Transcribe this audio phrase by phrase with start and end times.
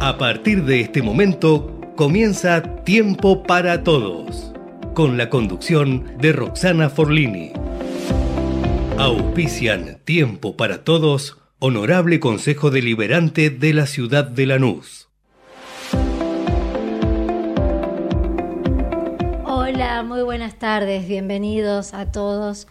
[0.00, 4.52] A partir de este momento comienza Tiempo para Todos,
[4.92, 7.52] con la conducción de Roxana Forlini.
[8.98, 15.08] Auspician Tiempo para Todos, Honorable Consejo Deliberante de la Ciudad de Lanús.
[19.44, 22.66] Hola, muy buenas tardes, bienvenidos a todos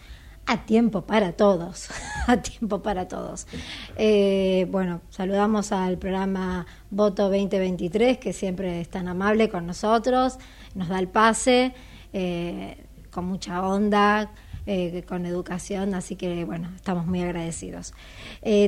[0.46, 1.90] a tiempo para todos,
[2.28, 3.48] a tiempo para todos.
[3.96, 10.38] Eh, bueno, saludamos al programa Voto 2023, que siempre es tan amable con nosotros,
[10.76, 11.74] nos da el pase,
[12.12, 12.78] eh,
[13.12, 14.32] con mucha onda,
[14.66, 17.94] eh, con educación, así que bueno, estamos muy agradecidos.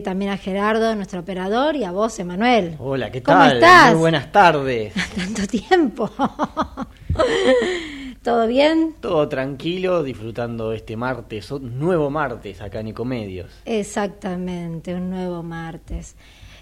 [0.03, 2.75] también a Gerardo, nuestro operador, y a vos, Emanuel.
[2.79, 3.53] Hola, ¿qué ¿Cómo tal?
[3.55, 3.91] estás?
[3.91, 4.93] Muy buenas tardes.
[5.15, 6.09] Tanto tiempo.
[8.25, 8.95] ¿Todo bien?
[9.01, 13.51] Todo tranquilo, disfrutando este martes, un nuevo martes acá en Ecomedios.
[13.65, 16.15] Exactamente, un nuevo martes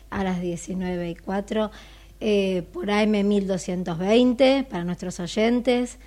[0.10, 1.72] a las 19 y 4
[2.20, 6.00] eh, por AM 1220 para nuestros oyentes.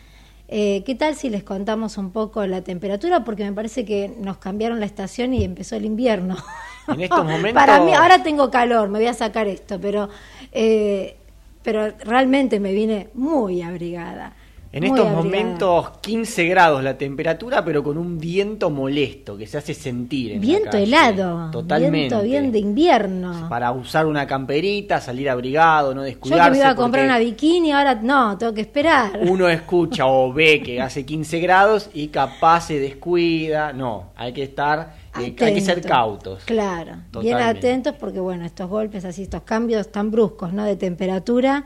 [0.49, 3.25] Eh, ¿Qué tal si les contamos un poco la temperatura?
[3.25, 6.37] Porque me parece que nos cambiaron la estación y empezó el invierno.
[6.87, 7.55] En estos momentos.
[7.55, 10.11] Para mí, ahora tengo calor, me voy a sacar esto, pero,
[10.53, 11.17] eh,
[11.63, 14.37] pero realmente me vine muy abrigada.
[14.77, 15.25] En muy estos abrigada.
[15.25, 20.33] momentos 15 grados la temperatura, pero con un viento molesto que se hace sentir.
[20.33, 20.85] En la Viento calle.
[20.85, 21.97] helado, Totalmente.
[21.99, 23.49] viento bien de invierno.
[23.49, 26.45] Para usar una camperita, salir abrigado, no Yo descuidarse.
[26.45, 29.19] que me iba a comprar una bikini, ahora no, tengo que esperar.
[29.23, 33.73] Uno escucha o ve que hace 15 grados y capaz se descuida.
[33.73, 36.45] No, hay que estar, eh, hay que ser cautos.
[36.45, 37.43] Claro, bien Totalmente.
[37.45, 40.65] atentos porque bueno, estos golpes así, estos cambios tan bruscos, ¿no?
[40.65, 41.65] De temperatura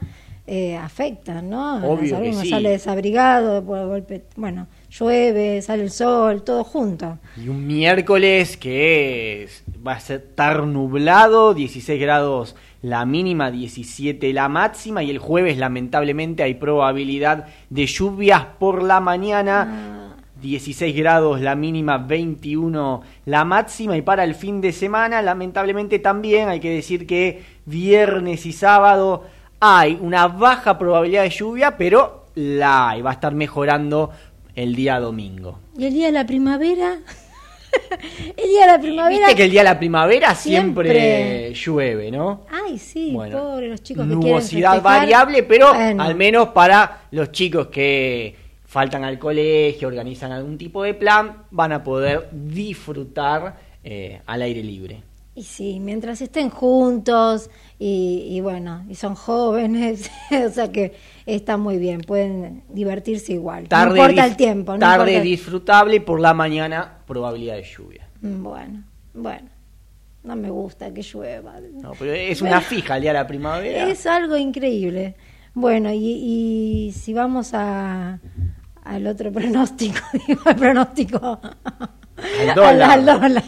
[0.53, 1.77] eh, afectan, ¿no?
[1.89, 2.51] Obvio que Uno sí.
[2.51, 7.19] sale desabrigado, después de golpe, bueno, llueve, sale el sol, todo junto.
[7.37, 14.49] Y un miércoles que es- va a estar nublado, 16 grados la mínima, 17 la
[14.49, 20.17] máxima, y el jueves lamentablemente hay probabilidad de lluvias por la mañana.
[20.43, 26.49] 16 grados la mínima, 21 la máxima y para el fin de semana lamentablemente también
[26.49, 29.25] hay que decir que viernes y sábado
[29.61, 34.11] hay una baja probabilidad de lluvia, pero la hay, va a estar mejorando
[34.55, 35.59] el día domingo.
[35.77, 36.99] ¿Y el día de la primavera?
[38.37, 39.19] el día de la primavera.
[39.19, 41.55] Viste que el día de la primavera siempre, Siempre.
[41.55, 42.47] llueve, ¿no?
[42.51, 46.03] Ay, sí, Bueno, pobre los chicos que nubosidad variable, pero Bueno.
[46.03, 48.35] al menos para los chicos que
[48.65, 54.63] faltan al colegio, organizan algún tipo de plan, van a poder disfrutar eh, al aire
[54.63, 55.03] libre.
[55.41, 60.11] Y sí, mientras estén juntos y, y bueno, y son jóvenes,
[60.47, 60.93] o sea que
[61.25, 63.67] está muy bien, pueden divertirse igual.
[63.67, 67.63] Tarde no importa el tiempo, no tarde importa- disfrutable y por la mañana probabilidad de
[67.63, 68.07] lluvia.
[68.21, 68.85] Mm, Bueno,
[69.15, 69.49] bueno,
[70.25, 71.55] no me gusta que llueva.
[71.73, 73.89] No, pero es una fija el día de la primavera.
[73.89, 75.15] Es algo increíble.
[75.55, 75.97] Bueno, y,
[76.87, 78.21] y si vamos a
[78.85, 81.41] al otro pronóstico, digo, el pronóstico
[82.49, 82.91] Al dólar.
[82.91, 83.43] al dólar.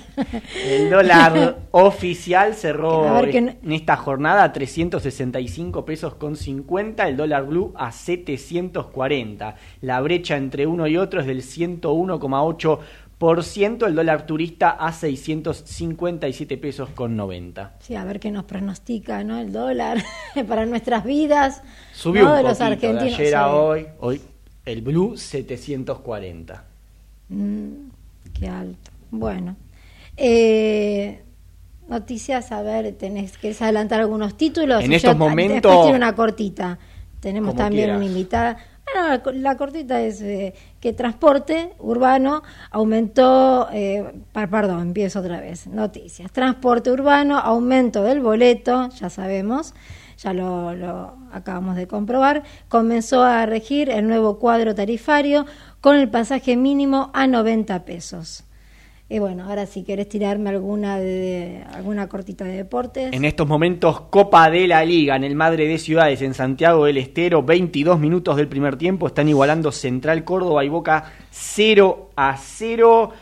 [0.67, 7.17] El dólar oficial cerró que no- en esta jornada a 365 pesos con 50, el
[7.17, 9.57] dólar blue a 740.
[9.81, 16.89] La brecha entre uno y otro es del 101,8%, el dólar turista a 657 pesos
[16.91, 17.75] con 90.
[17.81, 19.39] Sí, a ver qué nos pronostica, ¿no?
[19.39, 19.99] El dólar
[20.49, 21.63] para nuestras vidas.
[21.95, 22.31] Subió ¿no?
[22.31, 23.19] un de poquito los argentinos.
[23.19, 24.21] de ayer a hoy, hoy
[24.65, 26.65] el blue 740.
[27.29, 27.69] Mm,
[28.49, 28.91] alto.
[29.11, 29.57] Bueno.
[30.17, 31.23] Eh,
[31.89, 34.85] noticias, a ver, tenés que adelantar algunos títulos.
[34.85, 36.79] En estos yo- momentos- Después tiene una cortita.
[37.21, 37.97] Tenemos también quieras.
[37.99, 38.57] una invitada.
[38.93, 45.41] Bueno, la, co- la cortita es eh, que transporte urbano aumentó, eh, perdón, empiezo otra
[45.41, 46.31] vez, noticias.
[46.33, 49.73] Transporte urbano, aumento del boleto, ya sabemos,
[50.19, 55.47] ya lo, lo acabamos de comprobar, comenzó a regir el nuevo cuadro tarifario
[55.83, 58.45] con el pasaje mínimo a 90 pesos.
[59.09, 60.95] Y bueno, ahora si querés tirarme alguna
[61.75, 63.13] alguna cortita de deportes.
[63.13, 66.97] En estos momentos, Copa de la Liga en el Madre de Ciudades en Santiago del
[66.97, 73.13] Estero, 22 minutos del primer tiempo, están igualando Central Córdoba y Boca 0 a 0.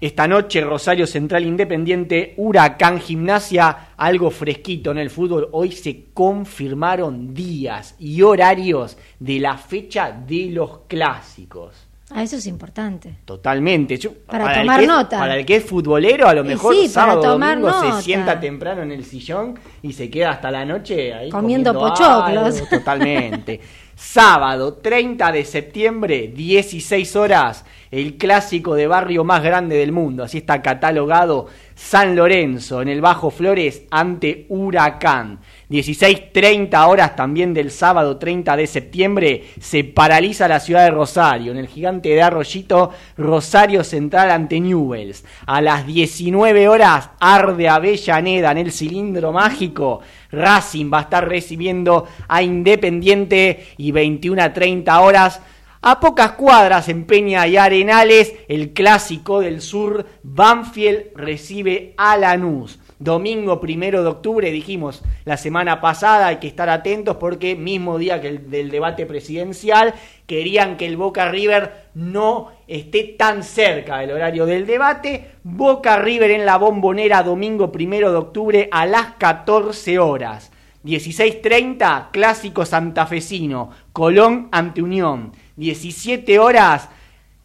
[0.00, 5.48] Esta noche Rosario Central Independiente, Huracán Gimnasia, algo fresquito en el fútbol.
[5.52, 11.83] Hoy se confirmaron días y horarios de la fecha de los clásicos.
[12.10, 13.14] Ah, eso es importante.
[13.24, 13.96] Totalmente.
[13.96, 15.18] Yo- Para tomar que nota.
[15.18, 17.96] para el que es futbolero, a lo mejor sí, sábado tomar domingo nota.
[17.96, 21.94] se sienta temprano en el sillón y se queda hasta la noche ahí Comiendo comiendo
[21.96, 22.54] pochoclos.
[22.60, 23.60] algo, totalmente.
[23.96, 30.38] Sábado 30 de septiembre, 16 horas, el clásico de barrio más grande del mundo, así
[30.38, 31.46] está catalogado
[31.76, 35.38] San Lorenzo en el Bajo Flores ante Huracán.
[35.74, 41.58] 16.30 horas también del sábado 30 de septiembre se paraliza la ciudad de Rosario en
[41.58, 45.24] el gigante de Arroyito Rosario Central ante Newells.
[45.46, 50.00] A las 19 horas arde Avellaneda en el cilindro mágico.
[50.30, 55.40] Racing va a estar recibiendo a Independiente y 21 a 30 horas
[55.82, 62.78] a pocas cuadras en Peña y Arenales, el clásico del sur, Banfield recibe a Lanús.
[63.04, 68.18] Domingo primero de octubre, dijimos la semana pasada, hay que estar atentos porque mismo día
[68.22, 69.92] que el del debate presidencial,
[70.26, 75.32] querían que el Boca River no esté tan cerca del horario del debate.
[75.42, 80.50] Boca River en la bombonera, domingo primero de octubre a las 14 horas.
[80.82, 85.32] 16.30, clásico santafesino, Colón ante Unión.
[85.56, 86.88] 17 horas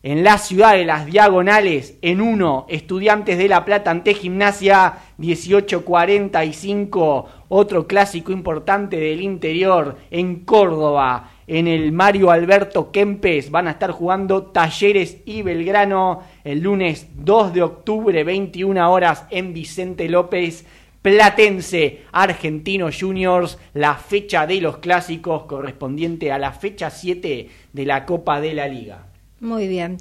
[0.01, 7.25] en la ciudad de las diagonales, en uno, Estudiantes de La Plata ante Gimnasia, 18.45,
[7.49, 13.91] otro clásico importante del interior, en Córdoba, en el Mario Alberto Kempes, van a estar
[13.91, 20.65] jugando Talleres y Belgrano el lunes 2 de octubre, 21 horas en Vicente López.
[21.01, 28.05] Platense, Argentino Juniors, la fecha de los clásicos correspondiente a la fecha 7 de la
[28.05, 29.08] Copa de la Liga.
[29.39, 29.97] Muy bien.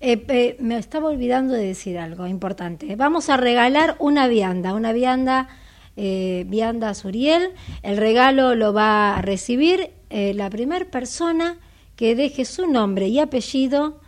[0.00, 2.94] Eh, me estaba olvidando de decir algo importante.
[2.96, 5.48] Vamos a regalar una vianda, una vianda,
[5.96, 7.50] eh, vianda Suriel.
[7.82, 11.56] El regalo lo va a recibir eh, la primera persona
[11.96, 14.00] que deje su nombre y apellido,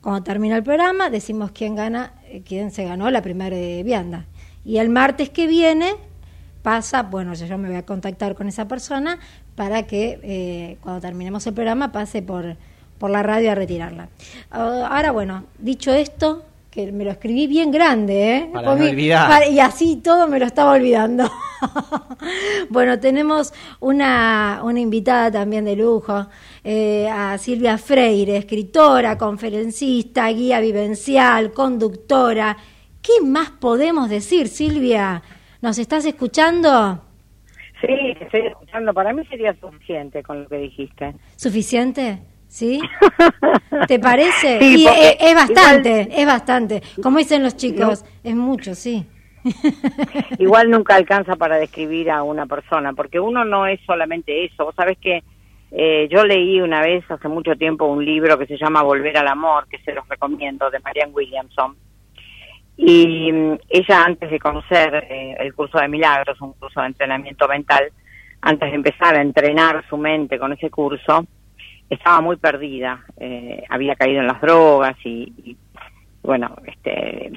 [0.00, 4.26] Cuando termina el programa, decimos quién gana, eh, quién se ganó la primera vianda.
[4.64, 5.94] Y el martes que viene
[6.62, 9.18] pasa, bueno, yo me voy a contactar con esa persona
[9.54, 12.56] para que eh, cuando terminemos el programa pase por,
[12.98, 14.08] por la radio a retirarla.
[14.50, 18.50] Ah, ahora, bueno, dicho esto, que me lo escribí bien grande, ¿eh?
[18.50, 19.46] Para no olvidar.
[19.46, 21.30] y así todo me lo estaba olvidando.
[22.70, 26.28] bueno, tenemos una, una invitada también de lujo,
[26.64, 32.56] eh, a Silvia Freire, escritora, conferencista, guía vivencial, conductora.
[33.02, 35.22] ¿Qué más podemos decir, Silvia?
[35.60, 37.02] ¿Nos estás escuchando?
[37.82, 38.94] Sí, estoy escuchando.
[38.94, 41.14] Para mí sería suficiente con lo que dijiste.
[41.36, 42.31] ¿Suficiente?
[42.52, 42.82] ¿Sí?
[43.88, 44.58] ¿Te parece?
[44.60, 46.82] Sí, y porque es, es bastante, igual- es bastante.
[47.02, 49.06] Como dicen los chicos, es mucho, sí.
[50.38, 54.66] Igual nunca alcanza para describir a una persona, porque uno no es solamente eso.
[54.66, 55.22] Vos sabés que
[55.70, 59.28] eh, yo leí una vez hace mucho tiempo un libro que se llama Volver al
[59.28, 61.74] Amor, que se los recomiendo, de Marianne Williamson.
[62.76, 67.48] Y mm, ella antes de conocer eh, el curso de milagros, un curso de entrenamiento
[67.48, 67.90] mental,
[68.42, 71.24] antes de empezar a entrenar su mente con ese curso,
[71.94, 73.04] estaba muy perdida.
[73.18, 75.56] Eh, había caído en las drogas y,
[76.22, 77.32] bueno, este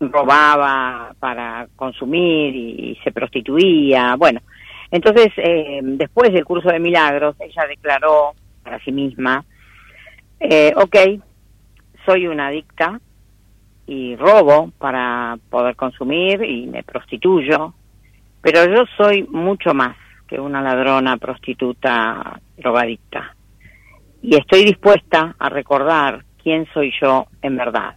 [0.00, 4.16] robaba para consumir y, y se prostituía.
[4.16, 4.40] Bueno,
[4.90, 9.44] entonces eh, después del curso de milagros, ella declaró para sí misma,
[10.40, 10.96] eh, ok,
[12.04, 13.00] soy una adicta
[13.86, 17.74] y robo para poder consumir y me prostituyo,
[18.40, 19.96] pero yo soy mucho más
[20.26, 23.35] que una ladrona, prostituta, drogadicta.
[24.26, 27.94] Y estoy dispuesta a recordar quién soy yo en verdad.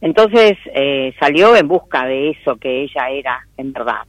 [0.00, 4.02] Entonces eh, salió en busca de eso que ella era en verdad.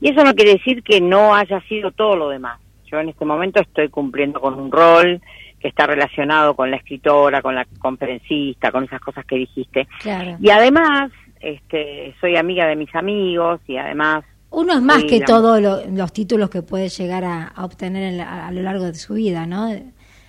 [0.00, 2.58] Y eso no quiere decir que no haya sido todo lo demás.
[2.90, 5.20] Yo en este momento estoy cumpliendo con un rol
[5.60, 9.86] que está relacionado con la escritora, con la conferencista, con esas cosas que dijiste.
[10.00, 10.36] Claro.
[10.40, 15.26] Y además, este, soy amiga de mis amigos y además Uno es más que la-
[15.26, 18.84] todos lo- los títulos que puede llegar a, a obtener en la- a, lo largo
[18.84, 19.68] de su vida, ¿no?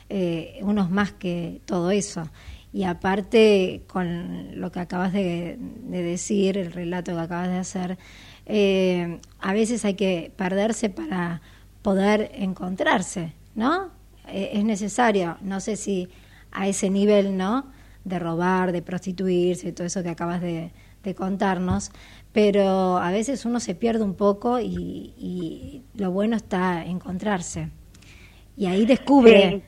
[0.10, 2.30] Eh, uno es más que todo eso.
[2.72, 7.98] Y aparte, con lo que acabas de, de decir, el relato que acabas de hacer,
[8.46, 11.42] eh, a veces hay que perderse para
[11.82, 13.92] poder encontrarse, ¿no?
[14.28, 16.10] Eh, es necesario, no sé si
[16.52, 17.72] a ese nivel, ¿no?
[18.04, 20.72] De robar, de prostituirse, todo eso que acabas de,
[21.04, 21.92] de contarnos,
[22.34, 27.70] pero a veces uno se pierde un poco y, y lo bueno está encontrarse.
[28.58, 29.64] Y ahí descubre,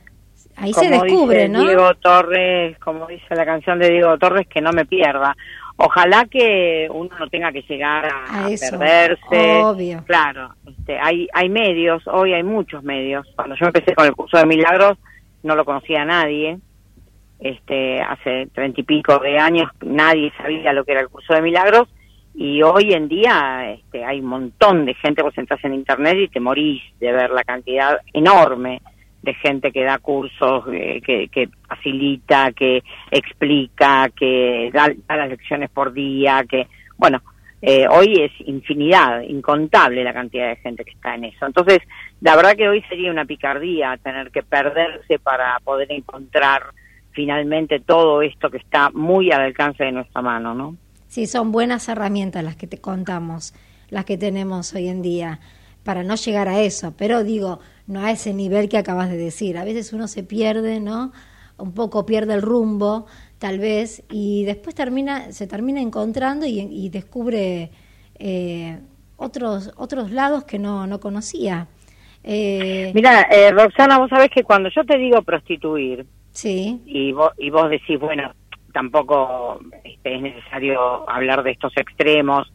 [0.58, 1.62] ahí se descubre, dice ¿no?
[1.64, 5.36] Diego Torres, como dice la canción de Diego Torres, que no me pierda.
[5.76, 9.62] Ojalá que uno no tenga que llegar a, A a eso, perderse.
[9.62, 10.02] obvio.
[10.06, 13.26] Claro, este, hay, hay medios, hoy hay muchos medios.
[13.36, 14.98] Cuando yo empecé con el curso de milagros,
[15.44, 16.58] no lo conocía a nadie.
[17.40, 21.40] este, hace treinta y pico de años nadie sabía lo que era el curso de
[21.42, 21.86] milagros
[22.34, 26.28] y hoy en día este, hay un montón de gente, vos entras en internet y
[26.28, 28.80] te morís de ver la cantidad enorme
[29.28, 35.68] de gente que da cursos, eh, que, que, facilita, que explica, que da, las lecciones
[35.70, 36.66] por día, que,
[36.96, 37.20] bueno,
[37.60, 41.44] eh, hoy es infinidad, incontable la cantidad de gente que está en eso.
[41.44, 41.80] Entonces,
[42.22, 46.62] la verdad que hoy sería una picardía tener que perderse para poder encontrar
[47.10, 50.76] finalmente todo esto que está muy al alcance de nuestra mano, ¿no?
[51.08, 53.54] Sí, son buenas herramientas las que te contamos,
[53.90, 55.40] las que tenemos hoy en día,
[55.88, 59.56] para no llegar a eso, pero digo, no a ese nivel que acabas de decir.
[59.56, 61.12] A veces uno se pierde, ¿no?
[61.56, 63.06] Un poco pierde el rumbo,
[63.38, 67.70] tal vez, y después termina, se termina encontrando y, descubre
[68.18, 68.78] eh,
[69.16, 71.68] otros, otros lados que no, no conocía.
[72.22, 76.82] Eh, Mira, eh, Roxana, vos sabés que cuando yo te digo prostituir, sí.
[76.84, 78.34] y, vos, y vos decís, bueno,
[78.74, 82.46] tampoco este, es necesario hablar de estos extremos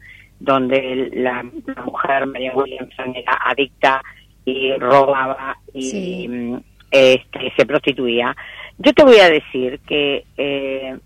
[0.44, 1.42] donde la,
[1.84, 4.02] mujer María Williamson era adicta
[4.44, 6.56] y robaba y mm,
[6.90, 8.36] este, se prostituía.
[8.78, 10.98] Yo te voy a decir que eh,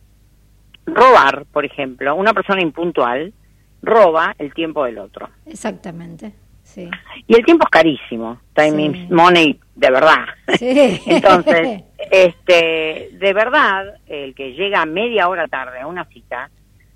[0.86, 3.32] robar, por ejemplo, una persona impuntual
[3.80, 5.28] roba el tiempo del otro.
[5.46, 6.32] Exactamente.
[6.64, 6.90] Sí.
[7.26, 10.26] Y el tiempo es carísimo, time money de verdad.
[10.58, 11.00] Sí.
[11.06, 16.50] Entonces, este, de verdad, el que llega media hora tarde a una cita,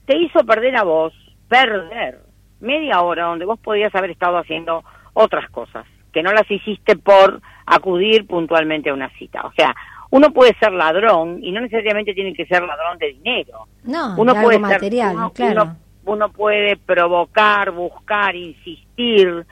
[0.04, 1.14] te hizo perder a vos,
[1.48, 2.31] perder
[2.62, 7.40] media hora donde vos podías haber estado haciendo otras cosas, que no las hiciste por
[7.66, 9.42] acudir puntualmente a una cita.
[9.44, 9.74] O sea,
[10.10, 13.66] uno puede ser ladrón y no necesariamente tiene que ser ladrón de dinero.
[13.84, 15.76] No, uno puede material, claro.
[16.04, 19.44] uno puede provocar, buscar, insistir,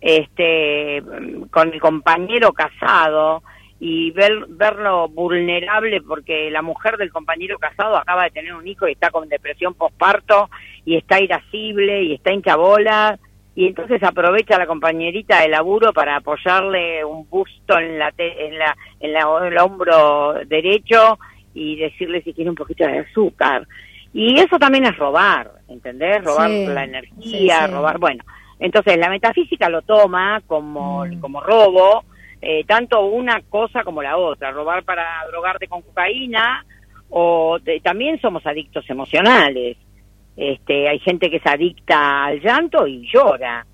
[0.00, 1.02] este,
[1.50, 3.42] con el compañero casado
[3.78, 8.88] y ver, verlo vulnerable porque la mujer del compañero casado acaba de tener un hijo
[8.88, 10.48] y está con depresión postparto
[10.86, 13.18] y está irascible y está hinchabola
[13.54, 18.74] y entonces aprovecha la compañerita de laburo para apoyarle un busto en la en la
[19.00, 21.18] en la el hombro derecho
[21.52, 23.66] y decirle si quiere un poquito de azúcar
[24.14, 26.24] y eso también es robar ¿entendés?
[26.24, 28.24] robar la energía robar bueno
[28.58, 31.20] entonces la metafísica lo toma como, mm.
[31.20, 32.04] como robo,
[32.40, 36.64] eh, tanto una cosa como la otra, robar para drogarte con cocaína
[37.10, 39.76] o también somos adictos emocionales.
[40.36, 43.64] Este, hay gente que es adicta al llanto y llora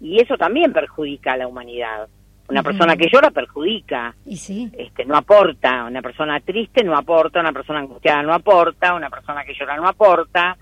[0.00, 2.08] y eso también perjudica a la humanidad.
[2.48, 4.68] Una persona que llora perjudica, ¿Y sí?
[4.76, 5.84] este, no aporta.
[5.84, 9.86] Una persona triste no aporta, una persona angustiada no aporta, una persona que llora no
[9.86, 10.56] aporta,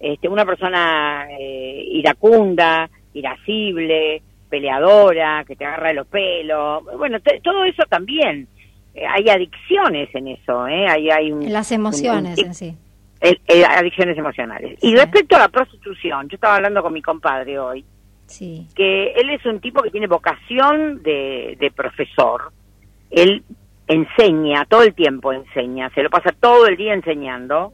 [0.00, 6.82] este, una persona eh, iracunda, irascible, peleadora, que te agarra de los pelos.
[6.96, 8.48] Bueno, todo eso también.
[8.94, 10.86] Eh, hay adicciones en eso, ¿eh?
[10.88, 12.74] Hay, hay Las emociones en sí.
[13.66, 14.78] Adicciones emocionales.
[14.82, 17.84] Y respecto a la prostitución, yo estaba hablando con mi compadre hoy,
[18.26, 18.66] sí.
[18.74, 22.52] que él es un tipo que tiene vocación de, de profesor.
[23.10, 23.42] Él
[23.86, 27.72] enseña, todo el tiempo enseña, se lo pasa todo el día enseñando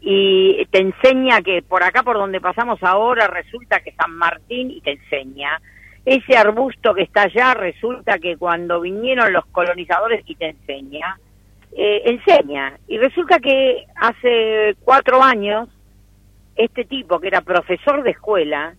[0.00, 4.80] y te enseña que por acá por donde pasamos ahora resulta que San Martín y
[4.80, 5.60] te enseña
[6.04, 11.18] ese arbusto que está allá resulta que cuando vinieron los colonizadores y te enseña
[11.76, 15.68] eh, enseña y resulta que hace cuatro años
[16.54, 18.74] este tipo que era profesor de escuela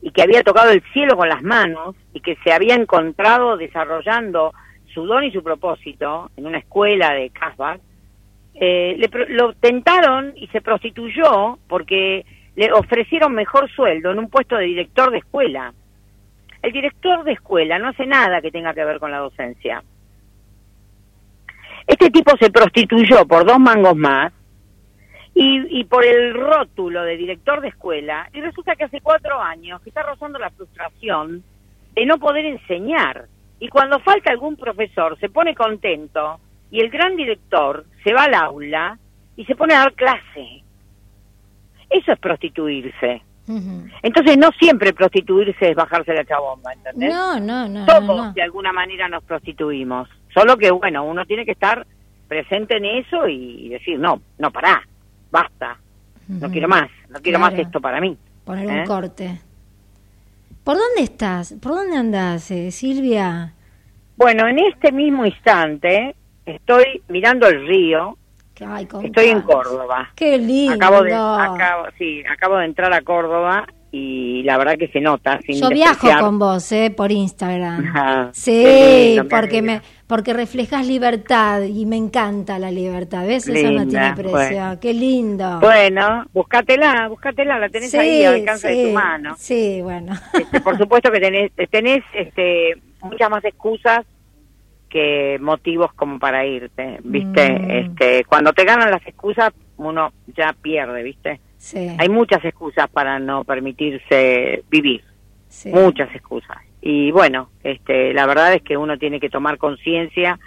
[0.00, 4.52] y que había tocado el cielo con las manos y que se había encontrado desarrollando
[4.92, 7.78] su don y su propósito en una escuela de Casbah
[8.54, 14.56] eh, le, lo tentaron y se prostituyó porque le ofrecieron mejor sueldo en un puesto
[14.56, 15.72] de director de escuela.
[16.60, 19.82] El director de escuela no hace nada que tenga que ver con la docencia.
[21.86, 24.32] Este tipo se prostituyó por dos mangos más
[25.34, 29.80] y, y, por el rótulo de director de escuela y resulta que hace cuatro años
[29.80, 31.42] que está rozando la frustración
[31.94, 33.26] de no poder enseñar
[33.58, 38.34] y cuando falta algún profesor se pone contento y el gran director se va al
[38.34, 38.98] aula
[39.36, 40.62] y se pone a dar clase.
[41.88, 43.22] Eso es prostituirse.
[44.02, 47.12] Entonces no siempre prostituirse es bajarse la chabomba, ¿entendés?
[47.12, 47.86] No, no, no.
[47.86, 50.08] Todos de alguna manera nos prostituimos.
[50.32, 51.86] Solo que, bueno, uno tiene que estar
[52.28, 54.82] presente en eso y decir, no, no, pará,
[55.30, 55.76] basta,
[56.28, 58.16] no quiero más, no quiero más esto para mí.
[58.44, 58.84] Poner un ¿Eh?
[58.86, 59.40] corte.
[60.64, 61.54] ¿Por dónde estás?
[61.60, 63.52] ¿Por dónde andas, eh, Silvia?
[64.16, 66.14] Bueno, en este mismo instante
[66.46, 68.18] Estoy mirando el río.
[69.02, 70.10] Estoy en Córdoba.
[70.14, 70.74] Qué lindo.
[70.74, 75.38] Acabo de, acabo, sí, acabo de entrar a Córdoba y la verdad que se nota.
[75.44, 76.92] Sin Yo viajo con vos, ¿eh?
[76.96, 77.86] Por Instagram.
[77.94, 78.30] Ajá.
[78.32, 83.26] Sí, lindo, porque me porque reflejas libertad y me encanta la libertad.
[83.26, 83.48] ¿Ves?
[83.48, 84.30] Eso no Linda, tiene precio.
[84.32, 84.80] bueno.
[84.80, 85.60] Qué lindo.
[85.60, 89.34] Bueno, búscatela, búscatela, la tenés sí, ahí al alcance de sí, tu mano.
[89.38, 90.14] Sí, bueno.
[90.34, 94.04] Este, por supuesto que tenés, tenés este, muchas más excusas
[94.92, 97.50] que motivos como para irte, ¿viste?
[97.58, 97.70] Mm.
[97.70, 101.40] Este, cuando te ganan las excusas, uno ya pierde, ¿viste?
[101.56, 105.02] Sí, Hay muchas excusas para no permitirse vivir,
[105.48, 105.70] sí.
[105.70, 106.58] muchas excusas.
[106.82, 110.38] Y bueno, este, la verdad es que uno tiene que tomar conciencia,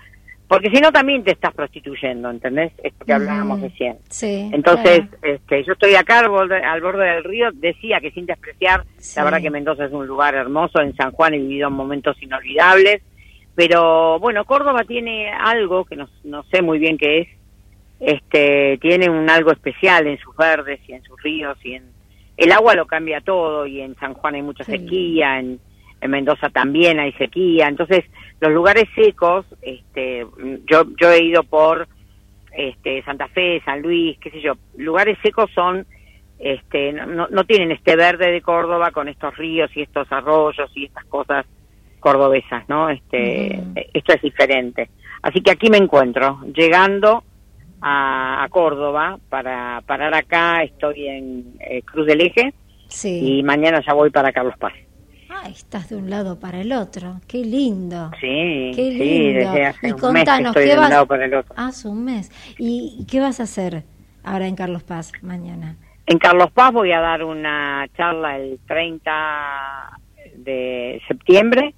[0.48, 2.72] porque si no también te estás prostituyendo, ¿entendés?
[2.84, 3.68] Esto que hablábamos Ujú.
[3.70, 3.98] recién.
[4.10, 5.36] Sí, Entonces, claro.
[5.36, 9.14] este, yo estoy acá al borde, al borde del río, decía que sin despreciar, Sí.
[9.18, 13.02] la verdad que Mendoza es un lugar hermoso, en San Juan he vivido momentos inolvidables,
[13.56, 17.28] pero bueno, Córdoba tiene algo que no, no sé muy bien qué es,
[18.00, 21.84] este, tiene un algo especial en sus verdes y en sus ríos y en
[22.38, 24.74] el agua lo cambia todo y en San Juan hay mucha Sí.
[24.74, 25.60] sequía, en,
[26.02, 28.04] en Mendoza también hay sequía, entonces
[28.42, 30.26] los lugares secos, este,
[30.70, 31.88] yo yo he ido por
[32.52, 35.86] este Santa Fe, San Luis, qué sé yo, lugares secos son
[36.38, 40.86] este no- no tienen este verde de Córdoba con estos ríos y estos arroyos y
[40.86, 41.46] estas cosas
[42.06, 42.88] cordobesas, ¿no?
[42.92, 43.74] Este Ujú.
[43.96, 44.90] esto es diferente.
[45.24, 47.24] Así que aquí me encuentro llegando
[47.82, 52.54] a, a Córdoba para parar acá, estoy en eh, Cruz del Eje
[52.90, 53.40] Sí.
[53.40, 54.74] y mañana ya voy para Carlos Paz.
[55.32, 57.20] Ah, estás de un lado para el otro.
[57.28, 58.12] Qué lindo.
[58.22, 59.40] Sí, Qué sí, lindo.
[59.40, 61.56] desde hace Y un mes estoy ¿qué de un vas- lado para el otro.
[61.58, 62.32] Hace un mes.
[62.60, 63.84] ¿Y y qué vas a hacer
[64.24, 65.76] ahora en Carlos Paz mañana?
[66.06, 70.00] En Carlos Paz voy a dar una charla el 30
[70.38, 71.74] de septiembre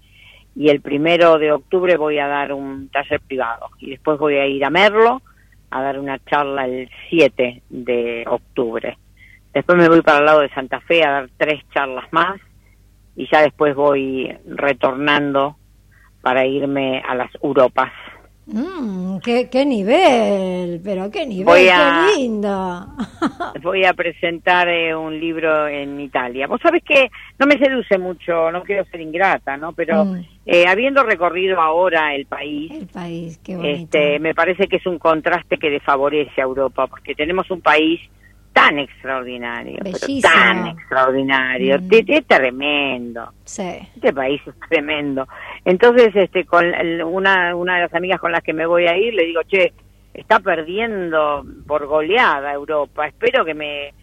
[0.57, 4.47] y el primero de octubre voy a dar un taller privado y después voy a
[4.47, 5.21] ir a Merlo
[5.69, 8.97] a dar una charla el 7 de octubre.
[9.53, 12.41] Después me voy para el lado de Santa Fe a dar tres charlas más
[13.15, 15.57] y ya después voy retornando
[16.21, 17.91] para irme a las Europas.
[18.49, 22.85] Mm, qué, qué nivel, pero qué nivel, Voy a- qué lindo.
[23.61, 26.47] voy a presentar eh, un libro en Italia.
[26.47, 29.73] Vos sabés que no me seduce mucho, no quiero ser ingrata, ¿no?
[29.73, 30.21] Pero Mm.
[30.45, 33.97] eh, habiendo recorrido ahora el país, El país, qué bonito.
[33.97, 37.99] este, me parece que es un contraste que desfavorece a Europa, porque tenemos un país
[38.59, 41.87] tan extraordinario, pero tan extraordinario, Mm.
[41.93, 43.31] es, es tremendo.
[43.45, 43.69] Sí.
[43.95, 45.27] Este país es tremendo.
[45.65, 46.65] Entonces, este, con
[47.05, 49.73] una, una de las amigas con las que me voy a ir, le digo, che,
[50.13, 53.05] está perdiendo por goleada Europa.
[53.07, 53.93] Espero que me,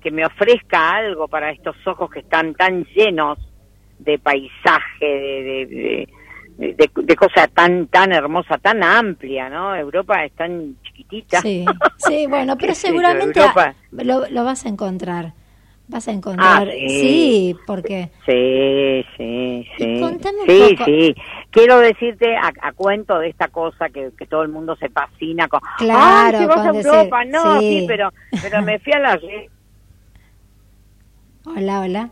[0.00, 3.38] que me ofrezca algo para estos ojos que están tan llenos
[3.98, 6.08] de paisaje, de, de, de,
[6.58, 9.74] de- de cosa tan, tan hermosa, tan amplia, ¿no?
[9.74, 11.40] Europa es tan chiquitita.
[11.40, 11.64] Sí,
[11.98, 13.40] sí, bueno, pero seguramente
[13.92, 15.32] lo, lo vas a encontrar.
[15.86, 16.88] Vas a encontrar, Ah, sí.
[16.88, 17.56] sí.
[17.66, 20.00] porque Sí, sí, sí.
[20.00, 20.84] contame un sí, poco.
[20.86, 21.14] sí.
[21.50, 25.46] Quiero decirte a, a cuento de esta cosa que, que todo el mundo se fascina
[25.46, 25.60] con.
[25.78, 27.24] Claro, vas a decir, Europa.
[27.26, 27.68] No, sí.
[27.68, 29.20] sí, pero, pero me fui a la.
[31.44, 32.10] Hola, hola.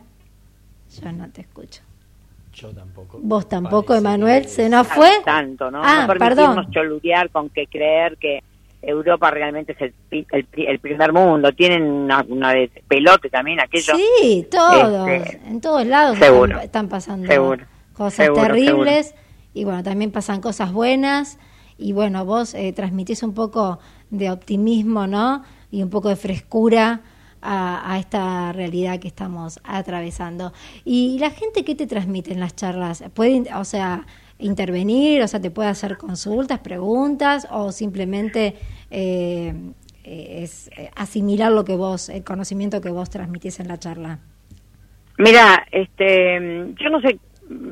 [1.01, 1.81] Yo no te escucho.
[2.53, 3.19] Yo tampoco.
[3.21, 5.09] Vos tampoco, Emanuel, se nos fue.
[5.25, 5.81] Tanto, ¿no?
[5.83, 6.69] Ah, no perdón.
[6.71, 8.43] cholurear con que creer que
[8.81, 11.51] Europa realmente es el, el, el primer mundo.
[11.53, 13.93] Tienen una, una de pelote también, aquello.
[13.95, 19.15] Sí, todos, Este, en todos lados seguro, están, están pasando seguro, cosas seguro, terribles
[19.53, 21.39] y bueno, también pasan cosas buenas
[21.77, 25.43] y bueno, vos eh, transmitís un poco de optimismo, ¿no?
[25.71, 27.01] Y un poco de frescura
[27.43, 30.53] a, a esta realidad que estamos atravesando.
[30.85, 33.03] ¿Y la gente qué te transmite en las charlas?
[33.13, 34.05] ¿Puede, o sea,
[34.39, 38.55] intervenir, o sea, te puede hacer consultas, preguntas o simplemente...
[38.91, 39.53] eh,
[40.05, 44.19] es eh, asimilar lo que vos, el conocimiento que vos transmitís en la charla.
[45.17, 47.17] Mira, este, yo no sé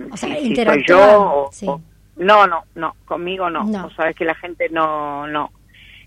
[0.09, 1.67] O sea, si- soy yo o- sí.
[1.67, 1.81] o-
[2.15, 3.65] no, no, no, conmigo no.
[3.65, 3.83] No.
[3.83, 5.51] Vos sabés que la gente no, no.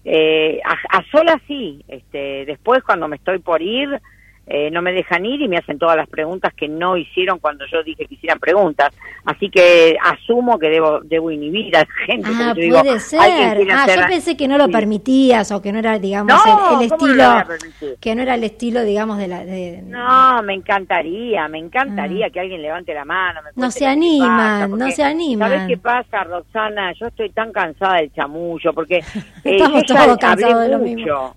[0.05, 1.85] Eh, a, a solas sí.
[1.89, 4.01] Este, después cuando me estoy por ir,
[4.47, 7.65] eh, no me dejan ir y me hacen todas las preguntas que no hicieron cuando
[7.73, 8.95] yo dije que hicieran preguntas.
[9.25, 12.29] Así que asumo que debo, debo inhibir a la gente.
[12.33, 13.21] Ah, digo, puede "Alguien ser.
[13.71, 16.83] Ah, hacer- yo pensé que no lo permitías o que no era, digamos, No, el,
[16.85, 19.45] el ¿cómo no estilo, que no era el estilo, digamos, de la...
[19.45, 23.41] De, No, me encantaría, me encantaría que alguien levante la mano.
[23.43, 23.53] me Ah.
[23.57, 25.49] No se animan, pasa, no se animan.
[25.51, 26.93] ¿Sabes qué pasa, Roxana?
[27.01, 28.97] Yo estoy tan cansada del chamullo, porque
[29.45, 31.37] eh, Estamos todos cansados hablé de lo mucho.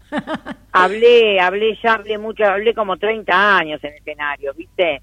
[0.71, 5.01] hablé, hablé, ya hablé mucho, hablé como 30 años en el escenario, ¿viste?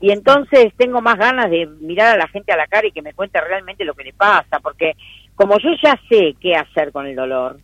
[0.00, 3.02] Y entonces tengo más ganas de mirar a la gente a la cara y que
[3.02, 4.94] me cuente realmente lo que le pasa, porque
[5.34, 7.58] como yo ya sé qué hacer con el dolor,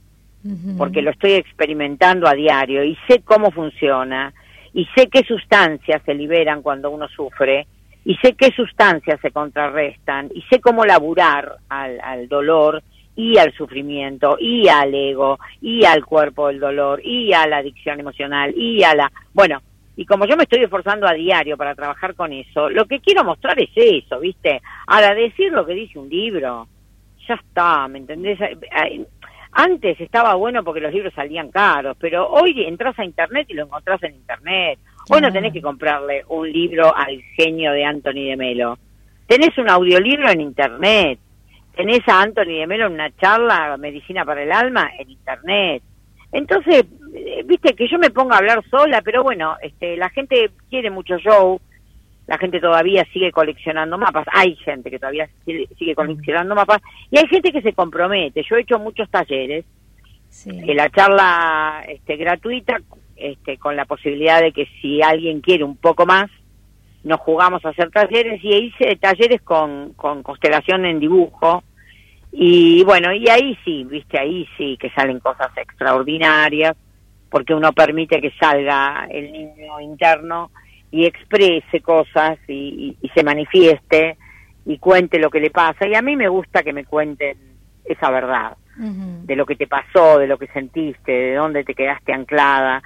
[0.78, 4.32] porque lo estoy experimentando a diario y sé cómo funciona
[4.72, 7.66] y sé qué sustancias se liberan cuando uno sufre
[8.06, 12.82] y sé qué sustancias se contrarrestan y sé cómo laburar al, al dolor
[13.16, 18.00] y al sufrimiento y al ego y al cuerpo del dolor y a la adicción
[18.00, 19.60] emocional y a la bueno
[19.96, 23.24] y como yo me estoy esforzando a diario para trabajar con eso lo que quiero
[23.24, 26.68] mostrar es eso viste ahora decir lo que dice un libro
[27.28, 28.38] ya está me entendés
[29.52, 33.64] antes estaba bueno porque los libros salían caros pero hoy entras a internet y lo
[33.64, 34.78] encontrás en internet.
[35.08, 38.78] Hoy no tenés que comprarle un libro al genio de Anthony de Melo.
[39.26, 41.18] Tenés un audiolibro en internet.
[41.74, 45.82] Tenés a Anthony de Melo en una charla, Medicina para el Alma, en Internet.
[46.32, 46.84] Entonces,
[47.44, 51.18] viste que yo me pongo a hablar sola, pero bueno, este, la gente quiere mucho
[51.18, 51.60] show,
[52.26, 57.26] la gente todavía sigue coleccionando mapas, hay gente que todavía sigue, coleccionando mapas, y hay
[57.26, 58.44] gente que se compromete.
[58.48, 59.64] Yo he hecho muchos talleres,
[60.28, 60.50] sí.
[60.50, 62.78] en la charla este, gratuita,
[63.16, 66.30] este, con la posibilidad de que si alguien quiere un poco más,
[67.02, 71.62] nos jugamos a hacer talleres y hice talleres con, con constelación en dibujo.
[72.32, 76.76] Y bueno, y ahí sí, viste, ahí sí que salen cosas extraordinarias,
[77.30, 80.50] porque uno permite que salga el niño interno
[80.90, 84.16] y exprese cosas y, se manifieste
[84.66, 85.86] y cuente lo que le pasa.
[85.86, 87.38] Y a mí me gusta que me cuenten
[87.84, 92.12] esa verdad, de lo que te pasó, de lo que sentiste, de dónde te quedaste
[92.12, 92.82] anclada,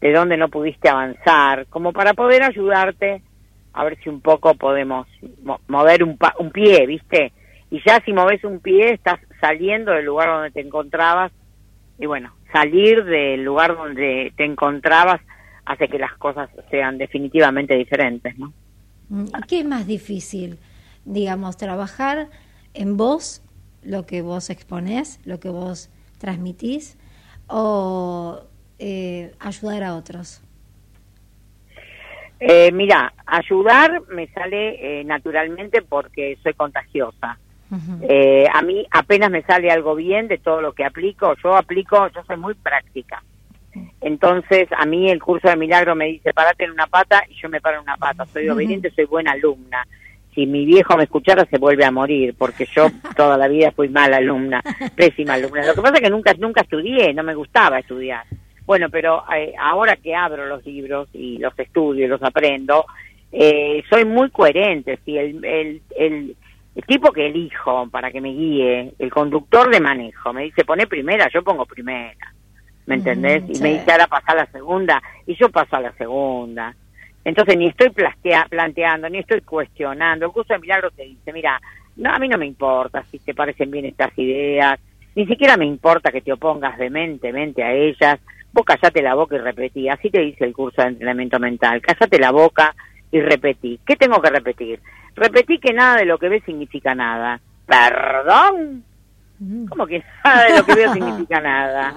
[0.00, 3.22] de dónde no pudiste avanzar, como para poder ayudarte
[3.72, 5.06] a ver si un poco podemos
[5.68, 7.32] mover un, un pie, ¿viste?
[7.70, 11.32] Y ya si moves un pie estás saliendo del lugar donde te encontrabas
[11.98, 15.20] y bueno, salir del lugar donde te encontrabas
[15.64, 18.52] hace que las cosas sean definitivamente diferentes, ¿no?
[19.08, 20.58] Mm, ¿Qué es más difícil?
[21.04, 22.28] Digamos, trabajar
[22.74, 23.42] en vos,
[23.82, 26.96] lo que vos exponés, lo que vos transmitís,
[27.48, 28.42] o
[28.78, 30.42] eh, ayudar a otros.
[32.40, 37.38] Eh, mira, ayudar me sale eh, naturalmente porque soy contagiosa.
[38.02, 41.34] Eh, a mí apenas me sale algo bien de todo lo que aplico.
[41.42, 43.22] Yo aplico, yo soy muy práctica.
[44.00, 47.48] Entonces, a mí el curso de milagro me dice, parate en una pata y yo
[47.48, 48.26] me paro en una pata.
[48.26, 49.86] Soy obediente, soy buena alumna.
[50.34, 53.88] Si mi viejo me escuchara, se vuelve a morir, porque yo toda la vida fui
[53.88, 54.62] mala alumna,
[54.94, 55.66] pésima alumna.
[55.66, 58.24] Lo que pasa es que nunca, nunca estudié, no me gustaba estudiar.
[58.64, 62.84] Bueno, pero eh, ahora que abro los libros y los estudio y los aprendo,
[63.32, 64.98] eh, soy muy coherente.
[65.04, 66.36] Si el, el, el,
[66.84, 71.28] tipo que elijo para que me guíe, el conductor de manejo, me dice pone primera,
[71.32, 72.32] yo pongo primera.
[72.86, 73.42] ¿Me entendés?
[73.48, 76.74] y me dice ahora pasa la segunda, y yo paso a la segunda.
[77.24, 80.26] Entonces ni estoy planteando, ni estoy cuestionando.
[80.26, 81.60] El curso de milagros te dice, mira,
[81.96, 84.80] no, a mí no me importa si te parecen bien estas ideas,
[85.14, 88.20] ni siquiera me importa que te opongas vehementemente a ellas,
[88.52, 92.18] vos callate la boca y repetí, así te dice el curso de entrenamiento mental, callate
[92.18, 92.74] la boca
[93.10, 93.80] y repetí.
[93.86, 94.80] ¿Qué tengo que repetir?
[95.14, 97.40] Repetí que nada de lo que ves significa nada.
[97.66, 98.84] ¿Perdón?
[99.38, 99.66] Mm.
[99.66, 101.94] ¿Cómo que nada de lo que veo significa nada?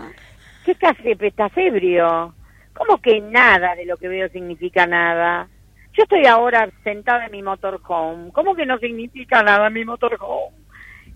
[0.66, 2.34] ¿Qué casi estás ebrio?
[2.74, 5.48] ¿Cómo que nada de lo que veo significa nada?
[5.94, 8.32] Yo estoy ahora sentada en mi motorhome.
[8.32, 10.61] ¿Cómo que no significa nada mi motorhome?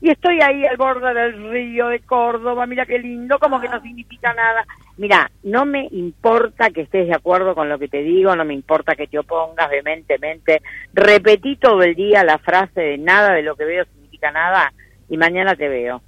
[0.01, 3.81] Y estoy ahí al borde del río de Córdoba, mira qué lindo, como que no
[3.81, 4.65] significa nada.
[4.97, 8.53] Mira, no me importa que estés de acuerdo con lo que te digo, no me
[8.53, 10.61] importa que te opongas vehementemente,
[10.93, 14.71] repetí todo el día la frase de nada de lo que veo significa nada
[15.09, 16.01] y mañana te veo.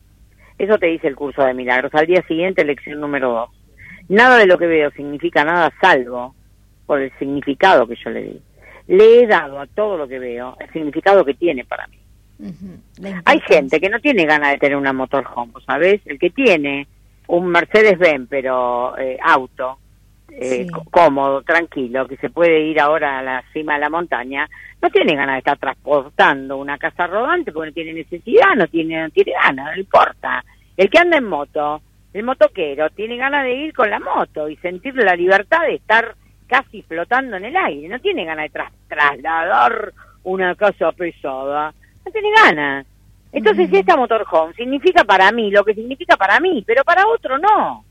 [0.57, 1.93] Eso te dice el curso de milagros.
[1.93, 3.49] Al día siguiente, lección número dos.
[4.09, 6.33] Nada de lo que veo significa nada salvo
[6.85, 8.41] por el significado que yo le di.
[8.87, 11.97] Le he dado a todo lo que veo el significado que tiene para mí.
[13.25, 16.01] Hay gente que no tiene ganas de tener una motorhome, ¿sabes?
[16.05, 16.87] El que tiene
[17.27, 19.79] un Mercedes-Benz, pero eh, auto,
[20.29, 24.47] eh, cómodo, tranquilo, que se puede ir ahora a la cima de la montaña,
[24.81, 29.01] no tiene ganas de estar transportando una casa rodante porque no tiene necesidad, no tiene,
[29.01, 30.43] no tiene ganas, no importa.
[30.75, 31.81] El que anda en moto,
[32.13, 36.15] el motoquero, tiene ganas de ir con la moto y sentir la libertad de estar
[36.45, 41.73] casi flotando en el aire, no tiene ganas de trasladar una casa pesada
[42.07, 42.85] no tiene ganas.
[43.31, 47.37] Entonces, si esta motorhome significa para mí lo que significa para mí, pero para otro
[47.37, 47.83] no.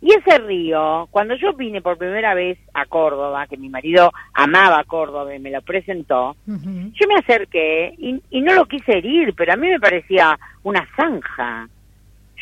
[0.00, 4.84] Y ese río, cuando yo vine por primera vez a Córdoba, que mi marido amaba
[4.84, 9.54] Córdoba y me lo presentó, yo me acerqué y, y, no lo quise herir, pero
[9.54, 11.68] a mí me parecía una zanja.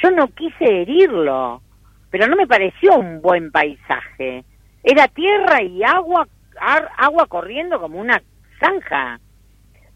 [0.03, 1.63] Yo no quise herirlo,
[2.11, 4.45] pero no me pareció un buen paisaje.
[4.83, 6.27] Era tierra y agua,
[6.99, 8.21] agua corriendo como una
[8.59, 9.21] zanja.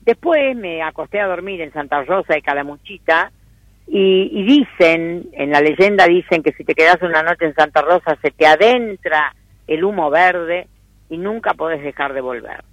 [0.09, 3.31] Después me acosté a dormir en Santa Rosa de Calamuchita
[3.87, 8.17] y, dicen, en la leyenda dicen que si te quedas una noche en Santa Rosa
[8.23, 9.35] se te adentra
[9.67, 10.67] el humo verde
[11.11, 12.65] y nunca podés dejar de volver.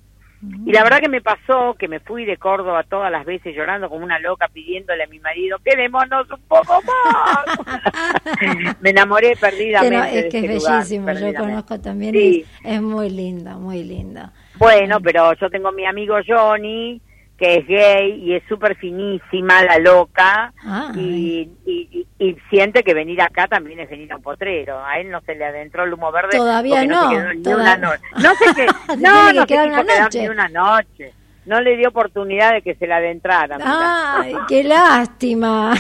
[0.66, 3.90] Y la verdad que me pasó que me fui de Córdoba todas las veces llorando
[3.90, 8.78] como una loca pidiéndole a mi marido, quedémonos un poco más.
[8.80, 10.20] me enamoré perdidamente.
[10.20, 14.22] es que es bellísimo, yo conozco también, es, es muy lindo, muy lindo.
[14.58, 17.02] Bueno, pero yo tengo mi amigo Johnny,
[17.38, 20.54] que es gay y es súper finísima, la loca,
[20.96, 24.84] y, y, y, siente que venir acá también es venir a un potrero.
[24.84, 26.38] A él no se le adentró el humo verde.
[26.38, 27.12] Todavía no.
[27.12, 28.02] No, una noche.
[28.18, 28.66] no sé qué.
[28.98, 31.14] no, no se ni una noche.
[31.46, 33.58] No le dio oportunidad de que se le adentrara.
[33.62, 35.76] ¡Ay, qué lástima!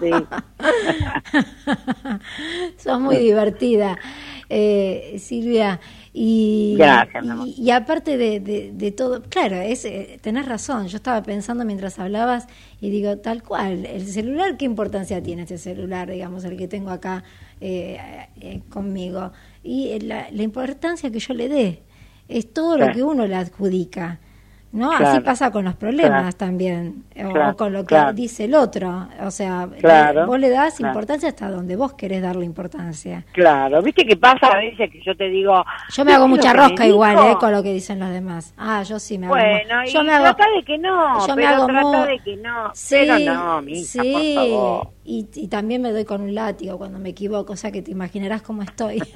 [0.00, 0.12] Sí.
[2.76, 3.98] Sos muy divertida.
[4.48, 5.80] Eh, Silvia,
[6.12, 6.78] y,
[7.56, 8.40] y, aparte de,
[8.72, 12.46] de, todo, claro, es, eh, tenés razón, yo estaba pensando mientras hablabas
[12.80, 16.90] y digo, tal cual, el celular, ¿qué importancia tiene este celular, digamos, el que tengo
[16.90, 17.24] acá
[17.60, 17.98] eh,
[18.40, 19.32] eh, conmigo?
[19.62, 21.82] Y la, la, importancia que yo le dé,
[22.28, 24.20] es todo lo que uno le adjudica.
[24.72, 24.92] ¿No?
[24.92, 29.08] Así pasa con los problemas también, o, con lo que dice el otro.
[29.22, 29.68] O sea,
[30.26, 33.24] vos le das importancia hasta donde vos querés darle importancia.
[33.32, 35.64] Claro, viste que pasa a veces que yo te digo.
[35.90, 37.36] Yo me hago mucha rosca igual, ¿eh?
[37.40, 38.54] Con lo que dicen los demás.
[38.56, 39.34] Ah, yo sí me hago.
[39.34, 41.26] Bueno, yo y me hago, trata de que no.
[41.26, 42.70] Yo me hago trata de que no.
[42.74, 44.34] Sí, pero no, mija, sí.
[44.36, 44.88] Por favor.
[45.04, 47.90] Y, y también me doy con un látigo cuando me equivoco, o sea que te
[47.90, 49.02] imaginarás cómo estoy.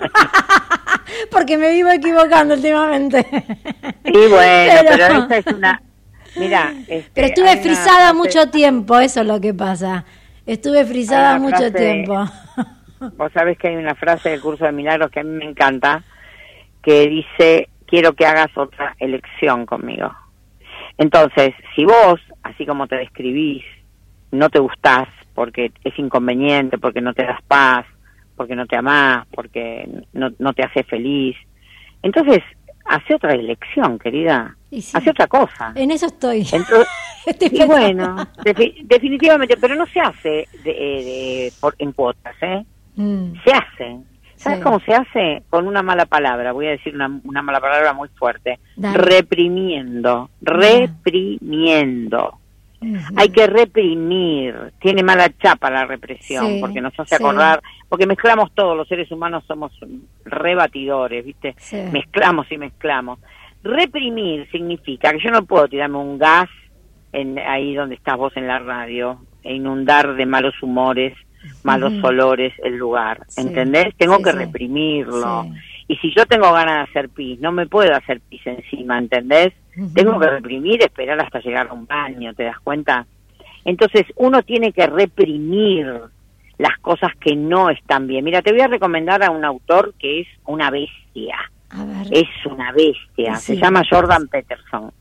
[1.31, 3.27] Porque me vivo equivocando últimamente.
[4.05, 5.83] Sí, bueno, pero, esa es una...
[6.37, 10.05] Mira, este, pero estuve frisada mucho tiempo, eso es lo que pasa.
[10.47, 12.25] Estuve frisada mucho tiempo.
[13.17, 16.03] Vos sabés que hay una frase del curso de milagros que a mí me encanta,
[16.83, 20.11] que dice, quiero que hagas otra elección conmigo.
[20.99, 23.65] Entonces, si vos, así como te describís,
[24.31, 27.85] no te gustás porque es inconveniente, porque no te das paz,
[28.37, 31.37] porque no te amás, porque no, no te hace feliz.
[32.03, 32.43] Entonces,
[32.85, 34.57] hace otra elección, querida.
[34.95, 35.73] Hace otra cosa.
[35.75, 36.47] En eso estoy.
[37.41, 42.65] y bueno, definitivamente, pero no se hace de, por, en cuotas, ¿eh?
[42.97, 43.33] Mm.
[43.45, 43.99] Se hace.
[44.37, 45.45] ¿Sabes cómo se hace?
[45.49, 48.59] Con una mala palabra, voy a decir una, una mala palabra muy fuerte.
[48.77, 52.41] Reprimiendo, reprimiendo.
[53.17, 58.77] Hay que reprimir, tiene mala chapa la represión, porque nos hace acordar, porque mezclamos todos,
[58.77, 59.73] los seres humanos somos
[60.25, 61.55] rebatidores, ¿viste?
[61.93, 63.19] Mezclamos y mezclamos.
[63.63, 66.49] Reprimir significa que yo no puedo tirarme un gas
[67.13, 71.15] en, ahí donde estás vos en la radio e inundar de malos humores,
[71.63, 73.95] malos olores el lugar, ¿entendés?
[73.97, 75.47] Tengo que reprimirlo.
[75.89, 79.53] Y si yo tengo ganas de hacer pis, no me puedo hacer pis encima, ¿entendés?
[79.95, 83.07] Tengo que reprimir, esperar hasta llegar a un baño, ¿te das cuenta?
[83.65, 85.87] Entonces uno tiene que reprimir
[86.59, 88.25] las cosas que no están bien.
[88.25, 91.37] Mira, te voy a recomendar a un autor que es una bestia.
[92.11, 93.37] Es una bestia.
[93.37, 94.93] Se llama Jordan Peterson.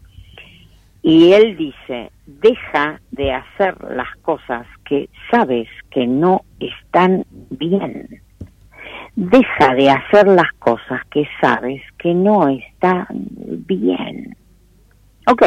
[1.04, 8.22] Y él dice, deja de hacer las cosas que sabes que no están bien.
[9.16, 14.38] Deja de hacer las cosas que sabes que no están bien.
[15.32, 15.44] Ok,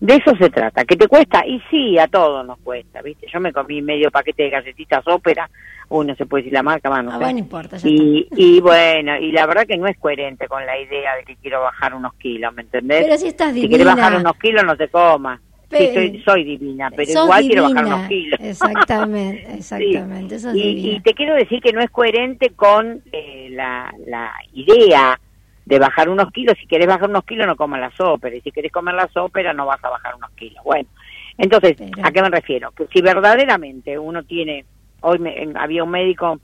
[0.00, 0.84] de eso se trata.
[0.84, 1.44] ¿Que te cuesta?
[1.46, 3.26] Y sí, a todos nos cuesta, ¿viste?
[3.32, 5.50] Yo me comí medio paquete de galletitas ópera,
[5.88, 7.76] uno se puede decir la marca, bueno, ah, bueno, importa.
[7.82, 11.36] y, y bueno, y la verdad que no es coherente con la idea de que
[11.36, 13.04] quiero bajar unos kilos, ¿me entendés?
[13.04, 13.66] Pero si estás divina.
[13.66, 15.40] Si quieres bajar unos kilos, no te comas.
[15.68, 18.40] Sí, soy, soy divina, pero igual quiero bajar unos kilos.
[18.40, 20.36] Exactamente, exactamente.
[20.54, 25.18] y, te quiero decir que no es coherente con eh, la, la idea
[25.66, 26.56] de bajar unos kilos.
[26.58, 28.38] Si querés bajar unos kilos, no comas las óperas.
[28.38, 30.64] Y si querés comer las óperas, no vas a bajar unos kilos.
[30.64, 30.88] Bueno,
[31.36, 32.70] entonces, ¿a qué me refiero?
[32.70, 34.64] Que si verdaderamente uno tiene.
[35.02, 36.40] Hoy me, había un médico,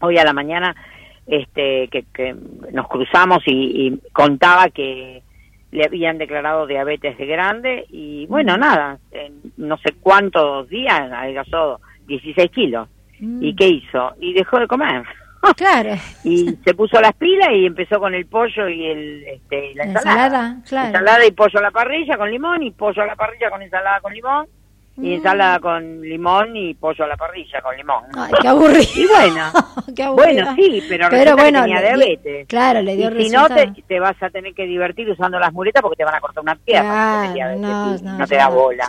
[0.00, 0.74] hoy a la mañana,
[1.26, 2.34] este que, que
[2.72, 5.22] nos cruzamos y, contaba que
[5.70, 8.60] le habían declarado diabetes de grande y bueno, mm.
[8.60, 12.88] nada, en no sé cuántos días adelgazó 16 kilos.
[13.20, 13.56] ¿Y mm.
[13.56, 14.12] qué hizo?
[14.20, 15.04] Y dejó de comer.
[15.56, 15.96] Claro.
[16.24, 20.56] y se puso las pilas y empezó con el pollo y el este, la, ensalada.
[20.66, 20.86] claro.
[20.88, 24.00] Ensalada y pollo a la parrilla con limón y pollo a la parrilla con ensalada
[24.00, 24.46] con limón.
[24.96, 25.12] Y mm.
[25.14, 28.04] ensalada con limón y pollo a la parrilla con limón.
[28.16, 28.84] Ay, qué aburrido.
[28.94, 29.42] Y bueno,
[29.96, 32.46] qué bueno, sí, pero, pero bueno, tenía diabetes.
[32.46, 35.52] Claro, le dio y si no, te, te, vas a tener que divertir usando las
[35.52, 37.34] muletas porque te van a cortar una pierna.
[37.56, 38.86] no, no, te da bola.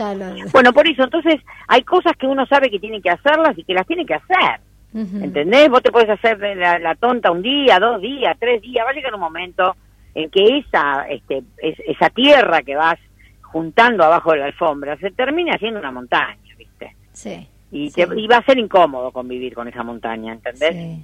[0.51, 3.73] Bueno, por eso, entonces, hay cosas que uno sabe que tiene que hacerlas y que
[3.73, 4.59] las tiene que hacer.
[4.95, 5.67] ¿Entendés?
[5.69, 9.13] Vos te puedes hacer la, tonta un día, dos días, tres días, va a llegar
[9.13, 9.75] un momento
[10.13, 12.97] en que esa, este, esa tierra que vas
[13.41, 16.95] juntando abajo de la alfombra se termine haciendo una montaña, ¿viste?
[17.12, 17.45] Sí.
[17.71, 17.89] Y,
[18.27, 20.71] va a ser incómodo convivir con esa montaña, ¿entendés?
[20.73, 21.03] Sí.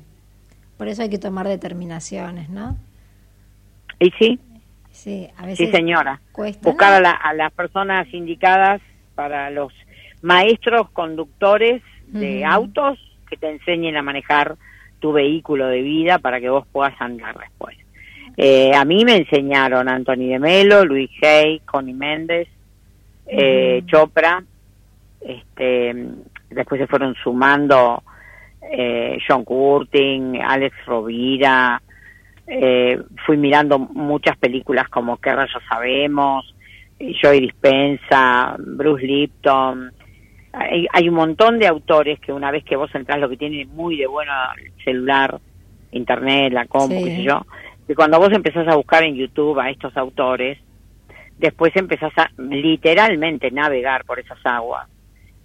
[0.78, 2.78] Por eso hay que tomar determinaciones, ¿no?
[4.00, 4.40] Y sí,
[4.92, 6.20] Sí, a veces sí señora.
[6.32, 6.70] cuesta.
[6.70, 6.98] Buscar ¿no?
[6.98, 8.82] a, la- a las personas indicadas
[9.16, 9.74] para los
[10.22, 12.98] maestros conductores de autos
[13.32, 14.56] que te enseñen a manejar
[15.00, 17.78] tu vehículo de vida para que vos puedas andar después.
[18.38, 22.48] Eh, a mí me enseñaron Anthony de Melo, Luis Hay, Connie Méndez,
[23.28, 23.82] eh.
[23.86, 24.44] Chopra,
[25.22, 25.96] este,
[26.50, 28.04] después se fueron sumando
[28.72, 31.82] eh, John Curtin, Alex Rovira,
[32.48, 36.54] eh, fui mirando muchas películas como ¿Qué rayos sabemos?
[37.00, 39.94] eh, Joey Dispensa, Bruce Lipton.
[40.54, 43.66] Hay, hay un montón de autores que una vez que vos entrás lo que tiene
[43.66, 45.40] muy de bueno el celular,
[45.92, 47.04] internet, la compu, Sí.
[47.04, 47.46] qué sé yo,
[47.88, 50.58] que cuando vos empezás a buscar en YouTube a estos autores,
[51.38, 54.88] después empezás a literalmente navegar por esas aguas.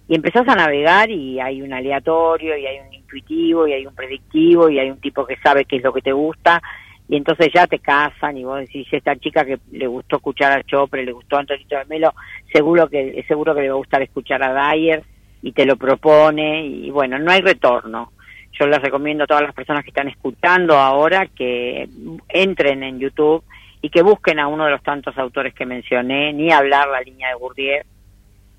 [0.09, 3.93] Y empezás a navegar y hay un aleatorio, y hay un intuitivo, y hay un
[3.93, 6.61] predictivo, y hay un tipo que sabe qué es lo que te gusta,
[7.09, 10.63] y entonces ya te casan y vos decís, esta chica que le gustó escuchar a
[10.63, 12.13] Chopre, le gustó a Antonito de Melo,
[12.51, 15.03] seguro que, seguro que le va a gustar escuchar a Dyer,
[15.41, 18.11] y te lo propone, y bueno, no hay retorno.
[18.59, 21.87] Yo les recomiendo a todas las personas que están escuchando ahora que
[22.27, 23.43] entren en YouTube
[23.81, 27.29] y que busquen a uno de los tantos autores que mencioné, ni hablar la línea
[27.29, 27.83] de Bourdieu,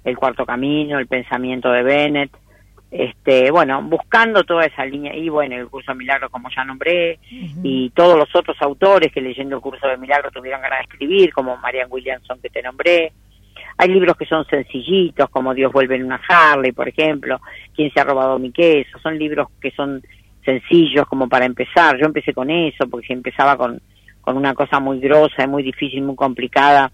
[0.04, 2.30] el cuarto camino, el pensamiento de Bennett,
[2.90, 7.18] este, bueno, buscando toda esa línea, y bueno, el curso de milagro como ya nombré,
[7.30, 11.32] y todos los otros autores que leyendo el curso de milagro tuvieron ganas de escribir,
[11.32, 13.12] como Marian Williamson que te nombré.
[13.76, 17.40] Hay libros que son sencillitos, como Dios vuelve en una Harley, por ejemplo,
[17.74, 18.98] ¿Quién se ha robado mi queso?
[18.98, 20.02] Son libros que son
[20.44, 21.96] sencillos como para empezar.
[21.96, 23.80] Yo empecé con eso, porque si empezaba con,
[24.20, 26.90] con una cosa muy grosa, muy difícil, muy complicada,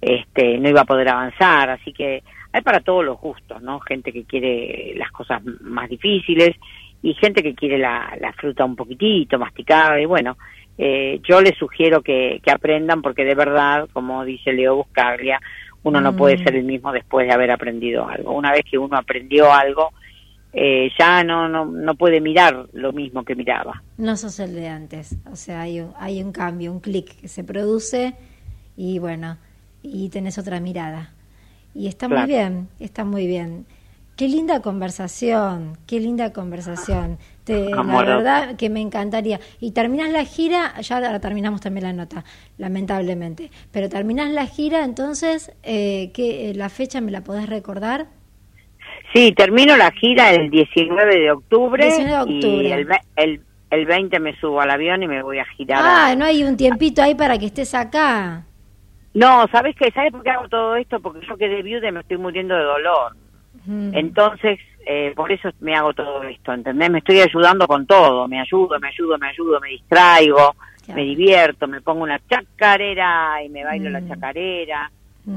[0.00, 1.70] este, no iba a poder avanzar.
[1.70, 2.24] Así que
[2.56, 3.80] hay para todos los gustos, ¿no?
[3.80, 6.56] Gente que quiere las cosas más difíciles
[7.02, 10.00] y gente que quiere la, la fruta un poquitito masticada.
[10.00, 10.36] Y bueno,
[10.78, 15.40] eh, yo les sugiero que, que aprendan porque de verdad, como dice Leo Buscaglia,
[15.82, 16.16] uno no Mm.
[16.16, 18.32] puede ser el mismo después de haber aprendido algo.
[18.32, 19.92] Una vez que uno aprendió algo,
[20.52, 23.82] eh, ya no, no, no puede mirar lo mismo que miraba.
[23.98, 27.28] No sos el de antes, o sea, hay un, hay un cambio, un clic que
[27.28, 28.14] se produce
[28.76, 29.36] y bueno,
[29.82, 31.12] y tenés otra mirada.
[31.76, 33.66] Y está muy bien, está muy bien.
[34.16, 37.18] Qué linda conversación, qué linda conversación.
[37.44, 37.82] Te, la
[38.16, 39.40] verdad que me encantaría.
[39.60, 42.24] Y terminás la gira, ya ahora terminamos también la nota,
[42.56, 43.50] lamentablemente.
[43.72, 48.06] Pero terminás la gira, entonces, eh, ¿qué, eh, ¿la fecha me la podés recordar?
[49.12, 52.68] Sí, termino la gira el 19 de octubre, 19 de octubre.
[52.68, 55.84] y el, el, el 20 me subo al avión y me voy a girar.
[55.84, 58.44] Ah, a- no hay un tiempito ahí para que estés acá.
[59.16, 59.90] No, ¿sabes qué?
[59.92, 61.00] ¿Sabes por qué hago todo esto?
[61.00, 63.12] Porque yo quedé viuda y me estoy muriendo de dolor.
[63.64, 63.90] Mm.
[63.94, 66.90] Entonces, eh, por eso me hago todo esto, ¿entendés?
[66.90, 70.54] Me estoy ayudando con todo, me ayudo, me ayudo, me ayudo, me distraigo,
[70.88, 74.08] me divierto, me pongo una chacarera y me bailo la Mm.
[74.08, 74.90] chacarera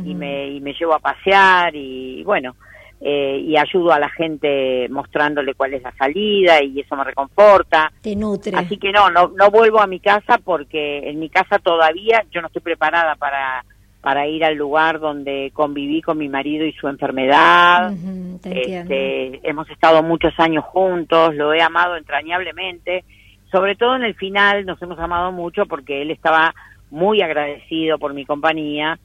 [0.06, 2.56] y, me, y me llevo a pasear y bueno,
[3.02, 7.92] eh, y ayudo a la gente mostrándole cuál es la salida y eso me reconforta.
[8.02, 8.58] Te nutre.
[8.58, 12.42] Así que no, no, no vuelvo a mi casa porque en mi casa todavía yo
[12.42, 13.64] no estoy preparada para,
[14.02, 17.92] para ir al lugar donde conviví con mi marido y su enfermedad.
[17.94, 18.40] Entiendo.
[18.44, 23.06] Este, hemos estado muchos años juntos, lo he amado entrañablemente,
[23.50, 26.54] sobre todo en el final nos hemos amado mucho porque él estaba
[26.92, 29.00] muy agradecido por mi compañía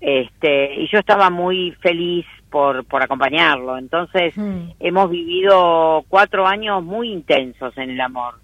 [0.00, 3.76] este, y yo estaba muy feliz por, por acompañarlo.
[3.76, 4.70] Entonces Mm.
[4.78, 8.34] hemos vivido cuatro años muy intensos en el amor.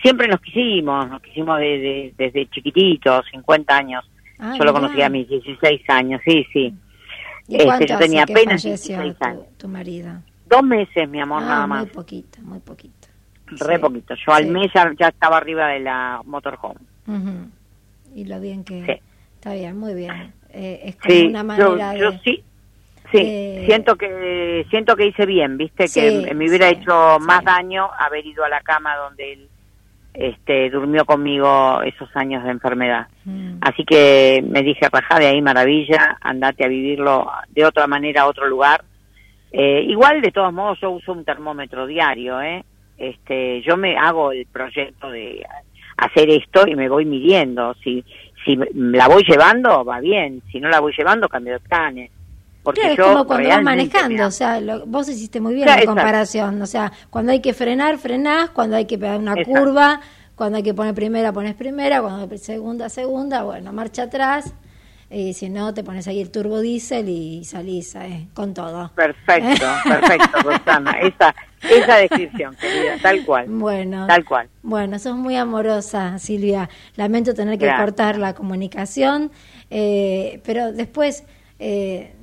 [0.00, 4.10] Siempre nos quisimos, nos quisimos desde, desde chiquititos, 50 años.
[4.38, 6.72] Ah, yo lo conocí a mis 16 años, sí, sí.
[7.46, 9.42] ¿Y este, yo tenía que apenas falleció 16 tu, años.
[9.58, 10.12] tu marido?
[10.46, 11.86] Dos meses, mi amor, ah, nada muy más.
[11.90, 13.08] poquito, muy poquito.
[13.48, 13.80] Re Sí.
[13.82, 14.14] poquito.
[14.26, 16.80] Yo al mes ya, ya estaba arriba de la motorhome.
[17.06, 17.50] Ujú.
[18.14, 18.82] Y lo bien que...
[18.86, 18.92] Sí.
[19.34, 20.32] Está bien, muy bien.
[20.50, 21.44] Eh, es como una yo,
[21.76, 22.18] manera yo de...
[22.20, 22.42] sí.
[23.10, 25.88] Sí, Eh, siento que siento que hice bien, ¿viste?
[25.88, 27.26] Sí, que me hubiera sí, hecho sí.
[27.26, 29.48] más daño haber ido a la cama donde él
[30.14, 33.06] este durmió conmigo esos años de enfermedad.
[33.24, 33.58] Mm.
[33.60, 38.26] Así que me dije, rajá de ahí, maravilla, andate a vivirlo de otra manera a
[38.26, 38.84] otro lugar.
[39.52, 42.64] Eh, igual, de todos modos, yo uso un termómetro diario, ¿eh?
[42.98, 45.46] Este, yo me hago el proyecto de
[45.96, 47.74] hacer esto y me voy midiendo.
[47.82, 48.04] Si,
[48.44, 50.42] si la voy llevando, va bien.
[50.50, 52.10] Si no la voy llevando, cambio de planes.
[52.62, 55.78] Porque Claro, es como cuando vas manejando, o sea, lo- vos hiciste muy bien Claro,
[55.78, 56.00] la exacto.
[56.02, 59.50] comparación, o sea, cuando hay que frenar, frenás, cuando hay que pegar una Exacto.
[59.60, 60.00] curva,
[60.34, 64.52] cuando hay que poner primera, pones primera, cuando hay segunda, segunda, bueno, marcha atrás,
[65.10, 68.90] y si no, te pones ahí el turbo diésel y salís eh, con todo.
[68.94, 70.90] Perfecto, perfecto, Rosana.
[71.00, 71.34] Esa,
[71.70, 73.46] esa descripción, querida, tal cual.
[73.48, 74.48] Bueno, tal cual.
[74.62, 76.68] Bueno, sos muy amorosa, Silvia.
[76.96, 79.30] Lamento tener que cortar la comunicación,
[79.70, 81.24] eh, pero después...
[81.60, 82.14] Eh,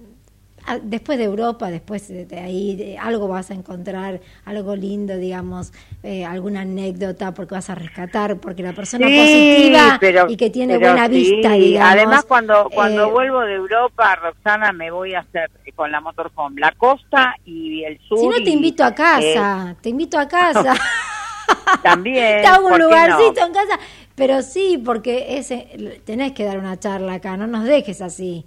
[0.81, 5.71] después de Europa, después de, ahí, algo vas a encontrar, algo lindo, digamos,
[6.03, 11.07] eh, alguna anécdota, porque vas a rescatar, porque la persona positiva y que tiene buena
[11.07, 11.93] vista, digamos.
[11.93, 16.61] Además, cuando, cuando eh, vuelvo de Europa, Roxana, me voy a hacer con la motorhome
[16.61, 18.19] la costa y el sur.
[18.19, 20.75] Si no, te invito a casa, te invito a casa.
[21.83, 22.41] También.
[22.41, 23.79] Te hago un lugarcito en casa.
[24.15, 28.45] Pero sí, porque ese, tenés que dar una charla acá, no nos dejes así.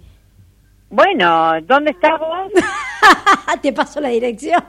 [0.89, 2.51] Bueno, ¿dónde estás vos?
[3.61, 4.63] Te paso la dirección.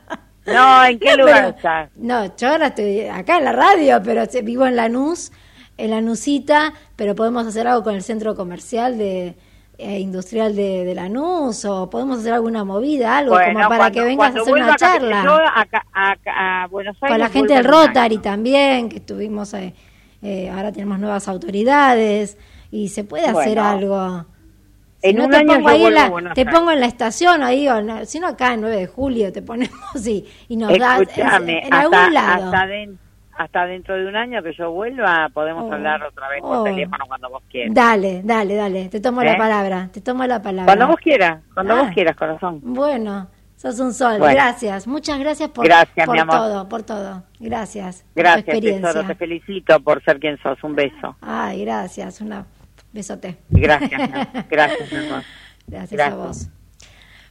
[0.46, 1.90] no, ¿en qué lugar estás?
[1.96, 5.32] No, yo ahora estoy acá en la radio, pero vivo en Lanús,
[5.78, 9.34] en Lanúsita, pero podemos hacer algo con el centro comercial de
[9.78, 14.36] eh, industrial de, de, Lanús o podemos hacer alguna movida, algo como para que vengas
[14.36, 15.48] a hacer una charla.
[16.70, 19.74] con la gente del Rotary también, que estuvimos, eh,
[20.20, 22.36] eh, ahora tenemos nuevas autoridades
[22.70, 24.26] y se puede hacer algo
[25.02, 28.28] en un año pongo ahí la, te pongo en la estación ahí, o si no
[28.28, 32.52] acá en 9 de julio te ponemos y, y nos das en, algún lado.
[33.34, 36.64] Hasta, dentro de un año que yo vuelva podemos oh, hablar otra vez por oh.
[36.64, 37.74] teléfono cuando vos quieras.
[37.74, 39.38] Dale, dale, dale, te tomo la ¿Eh?
[39.38, 40.66] palabra, te tomo la palabra.
[40.66, 41.92] Cuando vos quieras, cuando vos ah.
[41.94, 42.60] quieras, corazón.
[42.62, 45.66] Bueno, sos un sol, gracias, muchas gracias por,
[46.04, 48.04] por todo, por todo, gracias.
[48.14, 51.16] Gracias, tesoro, te felicito por ser quien sos, un beso.
[51.22, 52.44] Ay, gracias, una
[52.92, 53.38] Besote.
[53.48, 53.90] Gracias,
[54.50, 55.22] gracias, mi amor.
[55.66, 56.48] Gracias, a vos.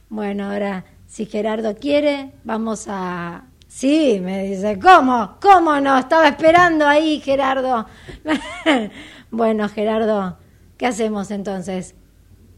[0.08, 3.44] Bueno, ahora, si Gerardo quiere, vamos a...
[3.68, 5.38] Sí, me dice, ¿cómo?
[5.40, 5.98] ¿Cómo no?
[5.98, 7.86] Estaba esperando ahí, Gerardo.
[9.30, 10.38] bueno, Gerardo,
[10.76, 11.94] ¿qué hacemos entonces?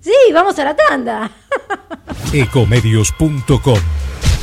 [0.01, 1.31] Sí, vamos a la tanda.
[2.33, 3.79] Ecomedios.com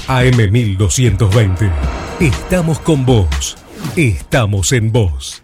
[0.07, 1.72] AM1220.
[2.20, 3.57] Estamos con vos.
[3.95, 5.43] Estamos en vos.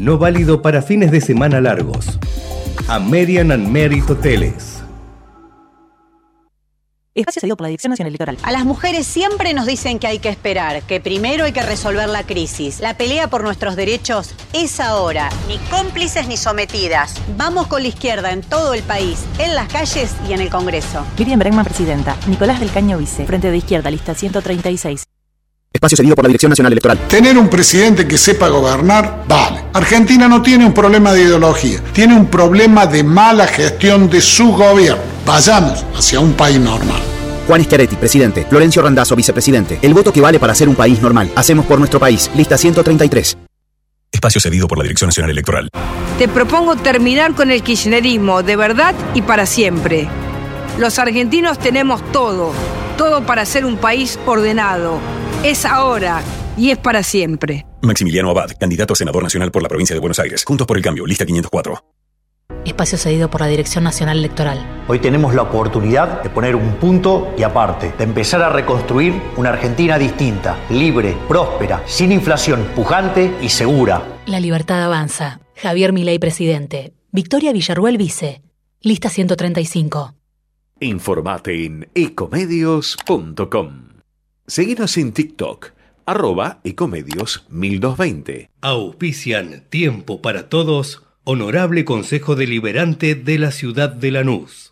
[0.00, 2.18] No válido para fines de semana largos.
[2.88, 4.82] American and Merit Hoteles.
[7.14, 8.38] Espacio cedido por la Dirección Nacional Electoral.
[8.42, 12.08] A las mujeres siempre nos dicen que hay que esperar, que primero hay que resolver
[12.08, 12.80] la crisis.
[12.80, 15.28] La pelea por nuestros derechos es ahora.
[15.48, 17.20] Ni cómplices ni sometidas.
[17.36, 21.04] Vamos con la izquierda en todo el país, en las calles y en el Congreso.
[21.18, 22.16] Miriam Bregman, presidenta.
[22.26, 23.26] Nicolás del Caño, vice.
[23.26, 25.04] Frente de Izquierda, lista 136.
[25.72, 26.98] Espacio cedido por la Dirección Nacional Electoral.
[27.06, 29.66] Tener un presidente que sepa gobernar, vale.
[29.72, 34.50] Argentina no tiene un problema de ideología, tiene un problema de mala gestión de su
[34.50, 35.00] gobierno.
[35.24, 37.00] Vayamos hacia un país normal.
[37.46, 38.44] Juan Schiaretti, presidente.
[38.50, 39.78] Florencio Randazzo, vicepresidente.
[39.80, 41.30] El voto que vale para ser un país normal.
[41.36, 42.28] Hacemos por nuestro país.
[42.34, 43.38] Lista 133.
[44.10, 45.68] Espacio cedido por la Dirección Nacional Electoral.
[46.18, 50.08] Te propongo terminar con el kirchnerismo de verdad y para siempre.
[50.78, 52.52] Los argentinos tenemos todo,
[52.98, 54.98] todo para ser un país ordenado
[55.42, 56.22] es ahora
[56.56, 57.66] y es para siempre.
[57.82, 60.44] Maximiliano Abad, candidato a senador nacional por la provincia de Buenos Aires.
[60.44, 61.82] Juntos por el cambio, lista 504.
[62.64, 64.84] Espacio cedido por la Dirección Nacional Electoral.
[64.86, 69.50] Hoy tenemos la oportunidad de poner un punto y aparte, de empezar a reconstruir una
[69.50, 74.02] Argentina distinta, libre, próspera, sin inflación, pujante y segura.
[74.26, 75.40] La libertad avanza.
[75.56, 76.92] Javier Milei, presidente.
[77.12, 78.42] Victoria Villarruel, vice.
[78.82, 80.14] Lista 135.
[80.80, 83.89] Informate en ecomedios.com.
[84.50, 85.68] Seguinos en TikTok,
[86.06, 88.50] arroba ecomedios 1220.
[88.62, 94.69] Auspician Tiempo para Todos, Honorable Consejo Deliberante de la Ciudad de Lanús.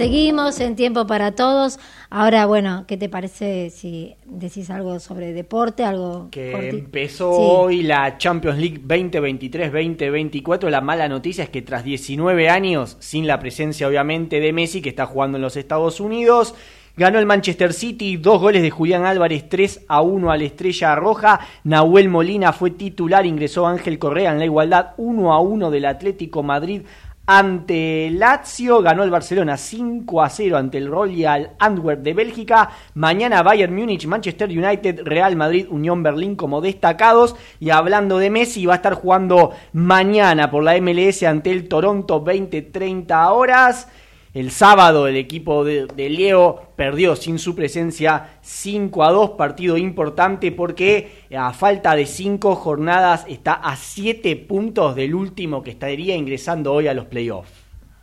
[0.00, 1.78] Seguimos en Tiempo para Todos.
[2.08, 5.84] Ahora, bueno, ¿qué te parece si decís algo sobre deporte?
[5.84, 10.70] algo Que empezó hoy la Champions League 2023-2024.
[10.70, 14.88] La mala noticia es que tras 19 años, sin la presencia obviamente de Messi, que
[14.88, 16.54] está jugando en los Estados Unidos,
[16.96, 20.94] Ganó el Manchester City, dos goles de Julián Álvarez, 3 a 1 a la Estrella
[20.96, 21.40] Roja.
[21.64, 26.42] Nahuel Molina fue titular, ingresó Ángel Correa en la igualdad 1 a 1 del Atlético
[26.42, 26.82] Madrid
[27.26, 32.70] ante Lazio, ganó el Barcelona 5 a 0 ante el Royal Antwerp de Bélgica.
[32.94, 37.36] Mañana Bayern Múnich, Manchester United, Real Madrid, Unión Berlín como destacados.
[37.60, 42.24] Y hablando de Messi, va a estar jugando mañana por la MLS ante el Toronto
[42.24, 43.88] 20-30 horas.
[44.32, 50.52] El sábado el equipo de, Leo perdió sin su presencia 5 a 2, partido importante
[50.52, 56.72] porque a falta de 5 jornadas está a 7 puntos del último que estaría ingresando
[56.72, 57.50] hoy a los playoffs.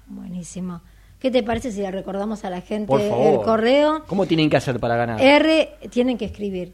[0.07, 0.81] Buenísimo.
[1.19, 4.03] ¿Qué te parece si le recordamos a la gente el correo?
[4.05, 5.21] ¿Cómo tienen que hacer para ganar?
[5.21, 6.73] R, tienen que escribir.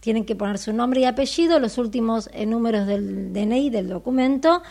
[0.00, 4.62] Tienen que poner su nombre y apellido, los últimos eh, números del DNI, del documento,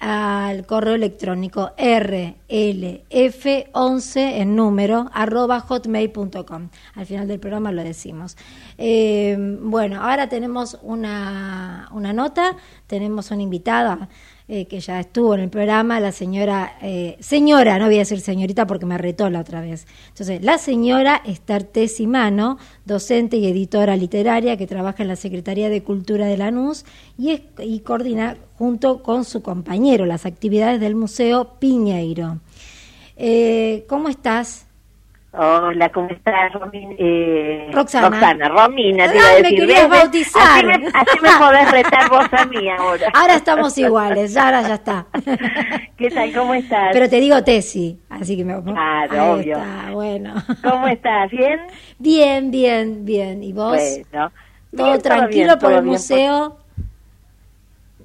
[0.00, 6.70] al correo electrónico rlf11 en número arroba hotmail.com.
[6.94, 8.38] Al final del programa lo decimos.
[8.78, 14.08] Eh, bueno, ahora tenemos una, una nota, tenemos una invitada
[14.52, 18.20] eh, que ya estuvo en el programa, la señora, eh, señora, no voy a decir
[18.20, 19.86] señorita porque me retó la otra vez.
[20.08, 25.84] Entonces, la señora Esther Tessimano, docente y editora literaria que trabaja en la Secretaría de
[25.84, 26.84] Cultura de Lanús
[27.16, 32.40] y, es, y coordina junto con su compañero las actividades del Museo Piñeiro.
[33.16, 34.66] Eh, ¿Cómo estás?
[35.32, 36.94] Hola, ¿cómo estás, Romina?
[36.98, 38.08] Eh, Roxana.
[38.08, 39.42] Roxana, Romina, te iba a decir.
[39.44, 40.64] me querías bautizar.
[40.92, 43.08] Así me, podés retar vos a mí ahora.
[43.14, 45.06] Ahora estamos iguales, ya, ahora ya está.
[45.96, 46.90] ¿Qué tal, cómo estás?
[46.92, 48.60] Pero te digo Tesi, así que me...
[48.60, 49.56] Claro, obvio.
[49.56, 50.34] Está, bueno.
[50.64, 51.30] ¿Cómo estás?
[51.30, 51.60] ¿Bien?
[51.98, 53.44] Bien, bien, bien.
[53.44, 53.78] ¿Y vos?
[54.10, 54.32] Bueno.
[54.76, 56.58] ¿Todo tranquilo por el museo?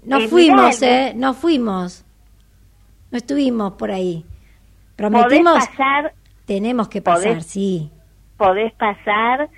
[0.03, 1.13] No eh, fuimos, ¿eh?
[1.15, 2.05] No fuimos.
[3.09, 4.23] No estuvimos por ahí.
[4.95, 5.65] Prometimos...
[5.65, 6.13] pasar
[6.45, 7.91] tenemos que pasar, sí.
[8.37, 9.49] Podés pasar,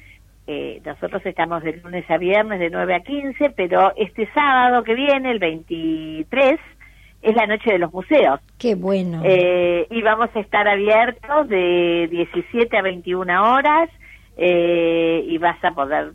[0.45, 4.95] eh, nosotros estamos de lunes a viernes de 9 a 15, pero este sábado que
[4.95, 6.59] viene, el 23,
[7.21, 8.39] es la noche de los museos.
[8.57, 9.21] Qué bueno.
[9.25, 13.89] Eh, y vamos a estar abiertos de 17 a 21 horas
[14.37, 16.13] eh, y vas a poder,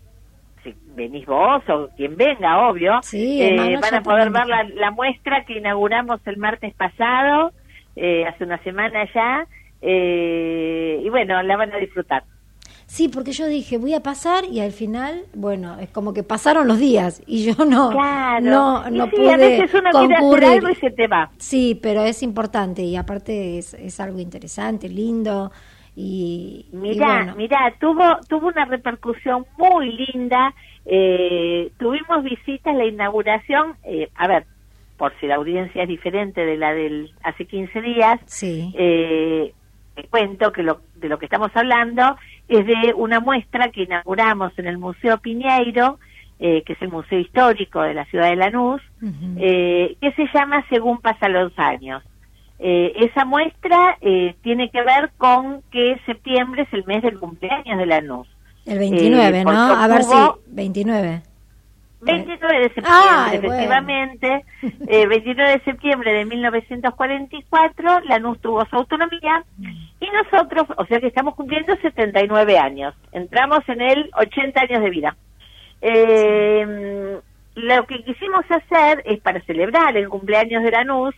[0.62, 4.90] si venís vos o quien venga, obvio, sí, eh, van a poder ver la, la,
[4.92, 7.50] muestra que inauguramos el martes pasado,
[7.96, 9.44] eh, hace una semana ya,
[9.82, 12.24] eh, y bueno, la van a disfrutar.
[12.86, 16.68] Sí, porque yo dije, voy a pasar y al final, bueno, es como que pasaron
[16.68, 17.90] los días y yo no
[18.40, 20.62] no no pude concurrir.
[20.70, 21.30] y se te va.
[21.38, 25.50] Sí, pero es importante y aparte es, es algo interesante, lindo
[25.96, 30.54] y mira, mira, tuvo tuvo una repercusión muy linda.
[30.84, 34.44] Eh, tuvimos visitas la inauguración, eh, a ver,
[34.96, 38.20] por si la audiencia es diferente de la del hace 15 días.
[38.26, 38.72] Sí.
[38.76, 39.52] Eh,
[40.12, 44.66] cuento que lo, de lo que estamos hablando es de una muestra que inauguramos en
[44.66, 45.98] el Museo Piñeiro,
[46.38, 48.82] eh, que es el museo histórico de la ciudad de Lanús,
[49.38, 52.02] eh, que se llama Según pasan los años.
[52.58, 53.98] Eh, esa muestra
[54.42, 58.28] tiene que ver con que septiembre es el mes del cumpleaños de Lanús.
[58.66, 59.50] El 29, ¿no?
[59.50, 60.14] A ver si,
[60.46, 61.22] 29.
[62.02, 64.44] 29 de septiembre, efectivamente,
[65.08, 69.44] 29 de septiembre de 1944, Lanús tuvo su autonomía
[70.00, 74.90] y nosotros, o sea que estamos cumpliendo 79 años, entramos en el 80 años de
[74.90, 75.16] vida.
[75.80, 77.20] Eh,
[77.54, 81.14] lo que quisimos hacer es para celebrar el cumpleaños de Lanús,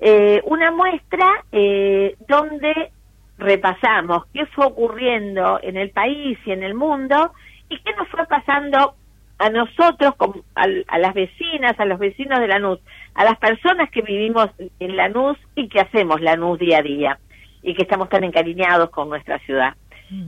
[0.00, 2.90] eh, una muestra eh, donde
[3.38, 7.32] repasamos qué fue ocurriendo en el país y en el mundo
[7.68, 8.94] y qué nos fue pasando
[9.44, 10.14] a nosotros,
[10.54, 12.78] a, las vecinas, a los vecinos de Lanús,
[13.14, 14.48] a las personas que vivimos
[14.80, 17.18] en Lanús y que hacemos Lanús día a día
[17.62, 19.74] y que estamos tan encariñados con nuestra ciudad.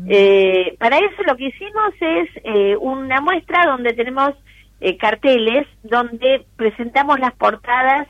[0.09, 4.33] Eh, para eso lo que hicimos es eh, una muestra donde tenemos
[4.81, 8.09] eh, carteles donde presentamos las portadas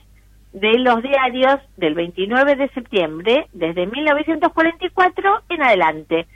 [0.52, 6.26] de los diarios del 29 de septiembre desde 1944 en adelante,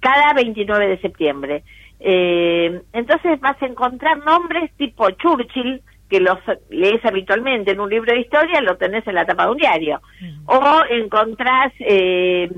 [0.00, 1.62] cada 29 de septiembre.
[2.00, 6.38] Eh, entonces vas a encontrar nombres tipo Churchill, que los
[6.70, 10.00] lees habitualmente en un libro de historia, lo tenés en la tapa de un diario.
[10.46, 12.50] O encontrás eh,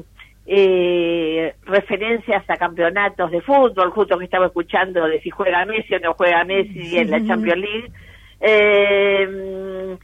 [0.47, 6.01] eh, referencias a campeonatos de fútbol, justo que estaba escuchando de si juega Messi o
[6.01, 7.93] no juega Messi en la Champions League.
[8.41, 9.97] Eh,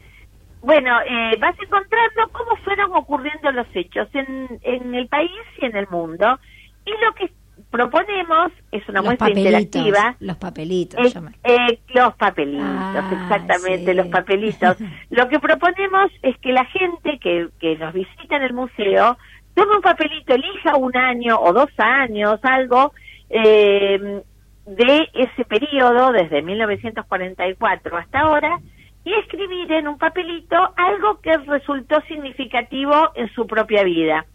[0.60, 5.30] bueno, eh, vas encontrando cómo fueron ocurriendo los hechos en, en el país
[5.60, 6.38] y en el mundo.
[6.84, 7.30] Y lo que
[7.70, 10.16] proponemos es una muestra interactiva.
[10.20, 11.14] Los papelitos.
[11.44, 14.76] Eh, los papelitos, ah, exactamente, los papelitos.
[15.10, 19.18] Lo que proponemos es que la gente que, que nos visita en el museo
[19.54, 22.92] tome un papelito, elija un año o dos años, algo
[23.28, 24.22] eh,
[24.66, 28.60] de ese periodo, desde 1944 hasta ahora,
[29.04, 34.26] y escribir en un papelito algo que resultó significativo en su propia vida.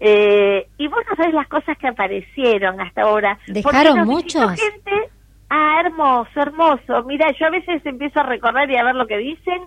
[0.00, 3.38] Eh, y vos no sabés las cosas que aparecieron hasta ahora.
[3.46, 4.58] ¿Dejaron muchos?
[4.58, 5.10] Gente,
[5.50, 7.04] ah, hermoso, hermoso.
[7.04, 9.62] Mira, yo a veces empiezo a recorrer y a ver lo que dicen.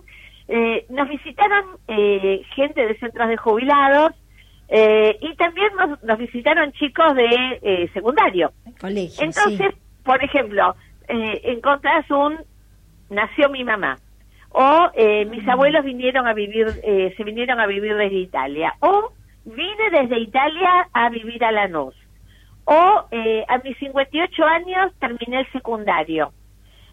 [0.46, 4.12] Eh, nos visitaron eh, gente de centros de jubilados
[4.68, 5.68] eh, y también
[6.02, 8.52] nos, visitaron chicos de eh, secundario.
[8.78, 10.74] Colegio, Entonces, por ejemplo,
[11.08, 12.38] eh, encontrás un
[13.10, 13.98] nació mi mamá
[14.50, 15.50] o eh, mis mm.
[15.50, 19.12] abuelos vinieron a vivir eh, se vinieron a vivir desde Italia o
[19.44, 21.94] vine desde Italia a vivir a Lanús.
[22.64, 26.32] O eh, a mis 58 años terminé el secundario.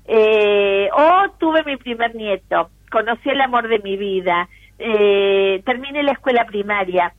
[0.06, 2.70] Eh, o tuve mi primer nieto.
[2.91, 4.49] Conocí el amor de mi vida.
[4.78, 7.14] Eh, terminé la escuela primaria.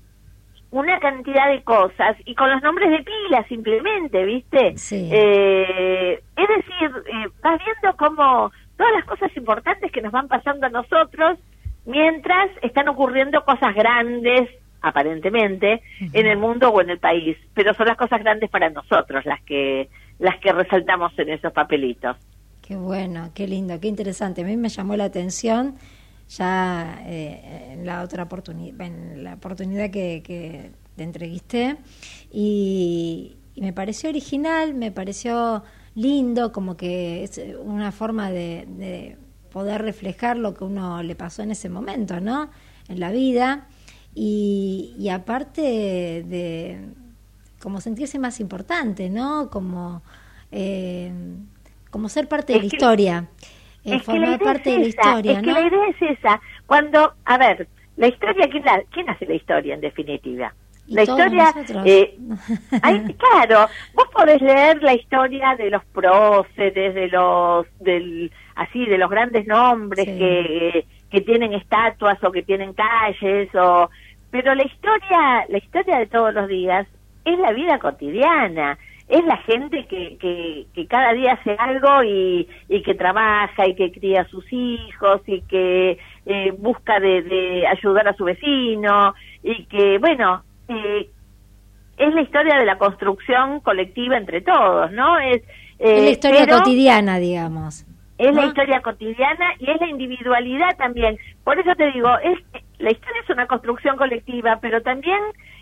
[0.70, 2.16] Una cantidad de cosas.
[2.24, 4.76] Y con los nombres de pila simplemente, ¿viste?
[4.76, 5.08] Sí.
[5.12, 10.66] Eh, es decir, eh, vas viendo cómo todas las cosas importantes que nos van pasando
[10.66, 11.38] a nosotros
[11.84, 14.48] mientras están ocurriendo cosas grandes,
[14.82, 19.24] aparentemente, en el mundo o en el país, pero son las cosas grandes para nosotros
[19.24, 22.16] las que las que resaltamos en esos papelitos.
[22.60, 24.42] Qué bueno, qué lindo, qué interesante.
[24.42, 25.76] A mí me llamó la atención
[26.28, 31.76] ya eh, en la otra oportunidad, en la oportunidad que, que te entrevisté
[32.30, 35.62] y, me pareció original, me pareció
[35.94, 39.18] lindo, como que es una forma de,
[39.52, 42.48] poder reflejar lo que uno le pasó en ese momento, ¿no?
[42.88, 43.66] En la vida
[44.14, 45.62] y, aparte
[46.26, 46.80] de
[47.60, 49.48] como sentirse más importante, ¿no?
[49.50, 50.02] Como
[50.50, 51.12] eh,
[51.90, 53.28] como ser parte de la historia
[53.84, 56.40] es que la parte de la historia, es que la idea es esa.
[56.66, 60.54] Cuando, a ver, la historia, ¿quién, la, quién hace la historia en definitiva?
[60.88, 61.54] La historia,
[61.84, 62.18] eh,
[63.18, 69.08] claro, vos podés leer la historia de los próceres, de los, del, así, de los
[69.08, 73.88] grandes nombres que, que tienen estatuas o que tienen calles, o,
[74.30, 76.88] pero la historia, la historia de todos los días
[77.24, 78.78] es la vida cotidiana
[79.12, 80.16] es la gente que,
[80.74, 85.20] que, cada día hace algo y, y, que trabaja y que cría a sus hijos
[85.26, 91.10] y que eh, busca de, ayudar a su vecino y que, bueno, eh,
[91.98, 95.18] es la historia de la construcción colectiva entre todos, ¿no?
[95.18, 95.42] Es,
[95.78, 97.84] eh, la historia cotidiana, digamos.
[98.22, 101.18] Es la historia cotidiana y es la individualidad también.
[101.42, 102.38] Por eso te digo, es
[102.78, 105.20] la historia es una construcción colectiva, pero también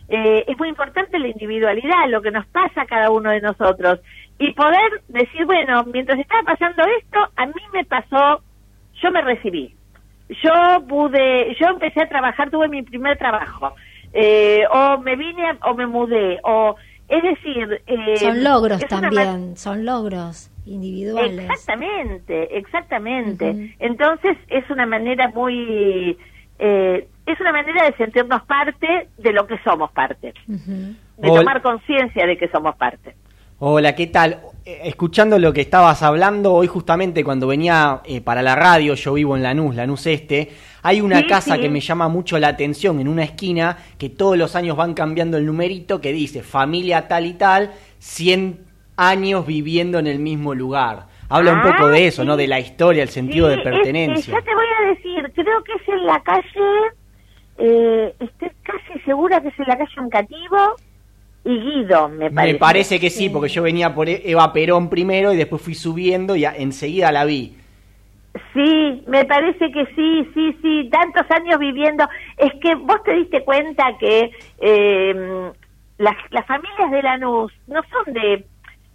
[0.08, 4.00] eh, es muy importante la individualidad, lo que nos pasa a cada uno de nosotros.
[4.38, 8.42] Y poder decir, bueno, mientras estaba pasando esto, a mí me pasó,
[9.02, 9.74] yo me recibí.
[10.42, 13.74] Yo pude, yo empecé a trabajar, tuve mi primer trabajo.
[14.12, 16.40] Eh, o me vine o me mudé.
[16.42, 16.76] o
[17.08, 17.82] Es decir...
[17.86, 21.50] Eh, son logros también, son logros individuales.
[21.50, 23.74] Exactamente, exactamente.
[23.78, 26.18] Entonces es una manera muy...
[26.58, 32.26] Eh, es una manera de sentirnos parte de lo que somos parte, de tomar conciencia
[32.26, 33.14] de que somos parte.
[33.62, 34.40] Hola, ¿qué tal?
[34.64, 39.12] Eh, escuchando lo que estabas hablando, hoy justamente cuando venía eh, para la radio, yo
[39.12, 40.50] vivo en Lanús, Lanús Este,
[40.82, 44.56] hay una casa que me llama mucho la atención en una esquina que todos los
[44.56, 48.69] años van cambiando el numerito que dice familia tal y tal, 100
[49.00, 51.06] años viviendo en el mismo lugar.
[51.28, 52.36] Habla un poco de eso, ¿no?
[52.36, 54.34] De la historia, el sentido de pertenencia.
[54.34, 56.90] ya te voy a decir, creo que es en la calle
[57.62, 60.76] eh, estoy casi segura que es en la calle Uncativo
[61.44, 62.52] y Guido, me parece.
[62.54, 66.36] Me parece que sí, porque yo venía por Eva Perón primero y después fui subiendo
[66.36, 67.56] y enseguida la vi.
[68.54, 72.08] Sí, me parece que sí, sí, sí, tantos años viviendo.
[72.38, 75.50] Es que vos te diste cuenta que eh,
[75.98, 78.46] las, las familias de Lanús no son de,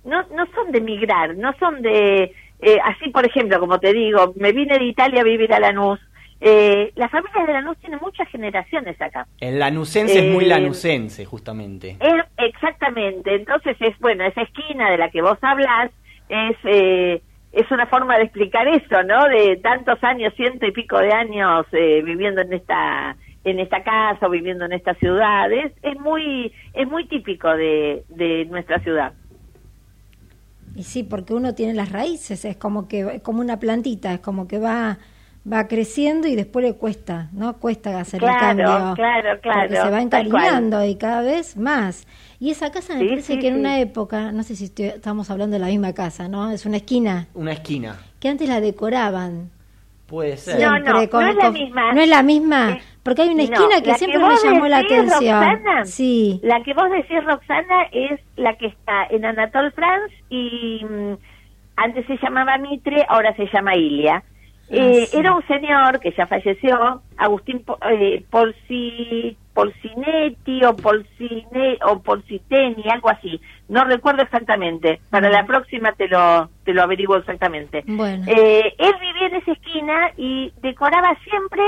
[0.06, 4.34] no, no son de migrar, no son de, eh, así por ejemplo, como te digo,
[4.38, 6.00] me vine de Italia a vivir a Lanús
[6.42, 9.26] eh, las familias de Lanús tienen muchas generaciones acá.
[9.40, 11.98] El lanucense es muy eh, lanucense, justamente.
[12.38, 13.36] exactamente.
[13.36, 15.92] Entonces es, bueno, esa esquina de la que vos hablas
[16.28, 19.28] es, eh, es una forma de explicar eso, ¿no?
[19.28, 24.26] De tantos años, ciento y pico de años eh, viviendo en esta en esta casa
[24.26, 25.52] o viviendo en esta ciudad.
[25.52, 29.14] Es, es, muy, es muy típico de, de nuestra ciudad.
[30.76, 34.20] Y sí, porque uno tiene las raíces, es como que es como una plantita, es
[34.20, 34.98] como que va
[35.52, 37.58] va creciendo y después le cuesta, ¿no?
[37.58, 38.66] Cuesta hacer el cambio.
[38.96, 42.08] Claro, claro, Porque se va encariñando y cada vez más.
[42.40, 45.60] Y esa casa me parece que en una época, no sé si estamos hablando de
[45.60, 46.52] la misma casa, ¿no?
[46.52, 47.28] Es una esquina.
[47.34, 47.98] Una esquina.
[48.20, 49.52] Que antes la decoraban.
[50.08, 50.60] Puede ser.
[50.60, 51.94] no, no, no es la misma.
[51.94, 55.44] No es la misma, eh, porque hay una esquina que siempre me llamó la atención.
[55.44, 56.40] Roxana, sí.
[56.44, 61.14] La que vos decís, Roxana, es la que está en Anatole France y mm,
[61.78, 64.24] antes se llamaba Mitre, ahora se llama Ilia
[64.70, 72.84] Eh, era un señor que ya falleció, Agustín eh, Polsi, Polcinetti o, Polcine, o Polciteni,
[72.90, 73.40] algo así.
[73.70, 75.00] No recuerdo exactamente.
[75.10, 77.84] Para la próxima te lo, te lo averiguo exactamente.
[78.28, 81.64] Eh, él vivía en esa esquina y decoraba siempre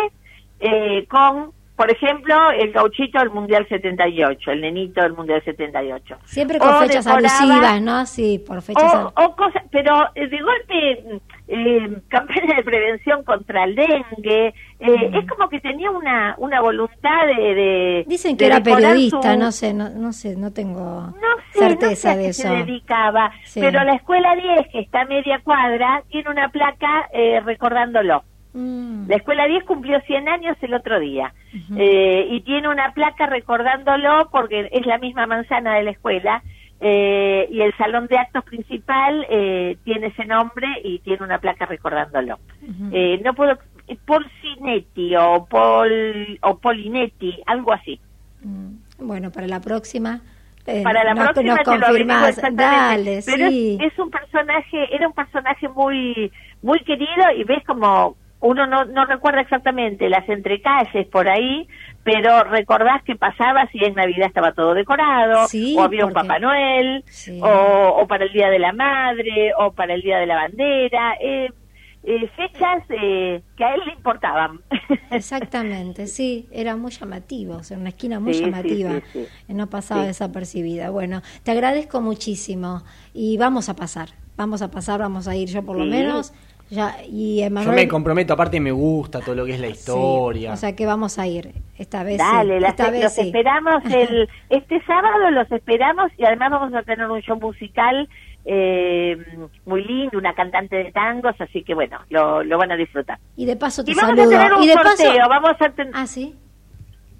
[0.59, 6.17] eh, con por ejemplo, el gauchito del Mundial 78, el nenito del Mundial 78.
[6.25, 8.03] Siempre con fechas alusivas, ¿no?
[8.07, 13.75] Sí, por fechas o, cosas, pero eh, de golpe, eh, campaña de prevención contra el
[13.75, 15.15] dengue, eh, mm.
[15.17, 18.03] es como que tenía una, una voluntad de...
[18.07, 21.13] Dicen que era periodista, no sé, no, no sé, no tengo
[21.51, 22.41] certeza de eso.
[22.41, 27.39] se dedicaba, pero la Escuela 10, que está a media cuadra, tiene una placa eh,
[27.41, 28.23] recordándolo.
[28.57, 29.07] Mm.
[29.07, 31.31] La escuela 10 cumplió 100 años el otro día
[31.77, 36.41] eh, y tiene una placa recordándolo porque es la misma manzana de la escuela
[36.81, 41.67] eh, y el salón de actos principal eh, tiene ese nombre y tiene una placa
[41.67, 42.39] recordándolo.
[42.63, 43.59] no puedo,
[44.05, 47.99] Polcinetti o, Pol, o Polinetti, algo así.
[48.41, 49.05] Mm.
[49.05, 50.19] Bueno, para la próxima
[50.83, 53.21] para la próxima te lo exactamente.
[53.23, 56.31] Pero es, es, un personaje, era un personaje muy
[56.63, 61.67] muy querido y ves como uno no, no recuerda exactamente las entrecalles por ahí,
[62.03, 67.03] pero recordás que pasaba si en Navidad estaba todo decorado, o había un Papá Noel,
[67.41, 71.15] o, para el Día de la Madre, o para el Día de la Bandera.
[71.19, 71.49] Eh,
[72.03, 74.61] eh, fechas eh, que a él le importaban.
[75.11, 79.01] Exactamente, sí, era muy llamativo, o sea, una esquina muy llamativa,
[79.49, 80.89] no pasaba desapercibida.
[80.89, 82.83] Bueno, te agradezco muchísimo
[83.13, 86.33] y vamos a pasar, vamos a pasar, vamos a ir yo por lo menos
[86.69, 90.51] ya, y Yo me comprometo, aparte me gusta todo lo que es la historia.
[90.53, 92.17] o sea que vamos a ir esta vez.
[92.17, 97.09] Dale, esta vez los esperamos el, este sábado, los esperamos y además vamos a tener
[97.09, 98.09] un show musical
[98.49, 99.17] eh,
[99.65, 103.19] muy lindo, una cantante de tangos, así que bueno, lo, lo van a disfrutar.
[103.35, 106.35] Y de paso te y vamos a tener un sorteo, vamos a ah, ¿sí?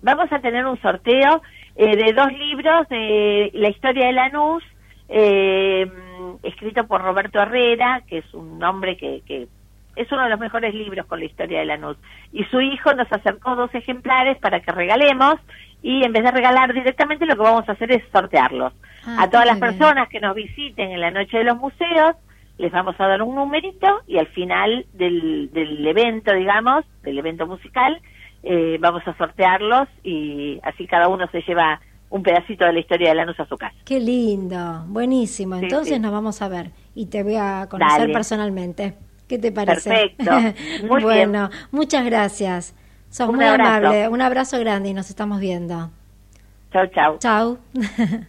[0.02, 1.42] Vamos a tener un sorteo
[1.76, 4.64] eh, de dos libros de la historia de Lanús,
[5.10, 5.90] eh,
[6.44, 9.48] escrito por Roberto Herrera, que es un hombre que, que
[9.96, 11.98] es uno de los mejores libros con la historia de Lanús.
[12.32, 15.36] Y su hijo nos acercó dos ejemplares para que regalemos
[15.82, 18.74] y en vez de regalar directamente lo que vamos a hacer es sortearlos.
[19.06, 22.16] Ah, a todas las personas que nos visiten en la noche de los museos
[22.58, 27.46] les vamos a dar un numerito y al final del, del evento, digamos, del evento
[27.46, 28.02] musical,
[28.44, 31.80] eh, vamos a sortearlos y así cada uno se lleva
[32.10, 33.76] un pedacito de la historia de Lanús a su casa.
[33.84, 35.56] Qué lindo, buenísimo.
[35.56, 38.96] Entonces nos vamos a ver y te voy a conocer personalmente.
[39.28, 39.90] ¿Qué te parece?
[39.90, 40.32] Perfecto.
[40.88, 42.76] Muy bueno, muchas gracias.
[43.10, 44.10] Sos muy amable.
[44.10, 45.90] Un abrazo grande y nos estamos viendo.
[46.72, 47.18] Chau, chau.
[47.20, 47.58] Chau.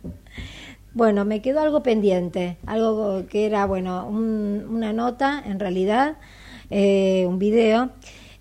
[0.95, 6.16] bueno, me quedó algo pendiente, algo que era, bueno, una nota en realidad,
[6.70, 7.91] eh, un video,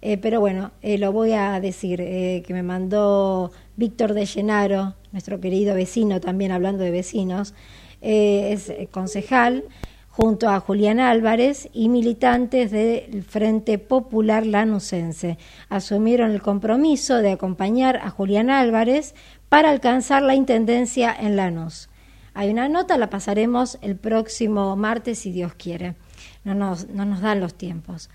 [0.01, 5.39] eh, pero bueno, eh, lo voy a decir, que me mandó Víctor de Llenaro, nuestro
[5.39, 7.53] querido vecino, también hablando de vecinos,
[8.01, 9.63] eh, es concejal
[10.09, 15.37] junto a Julián Álvarez y militantes del Frente Popular Lanusense.
[15.69, 19.13] Asumieron el compromiso de acompañar a Julián Álvarez
[19.47, 21.89] para alcanzar la intendencia en Lanús.
[22.33, 25.93] Hay una nota, la pasaremos el próximo martes si Dios quiere.
[26.43, 26.87] No nos
[27.21, 28.09] dan los tiempos.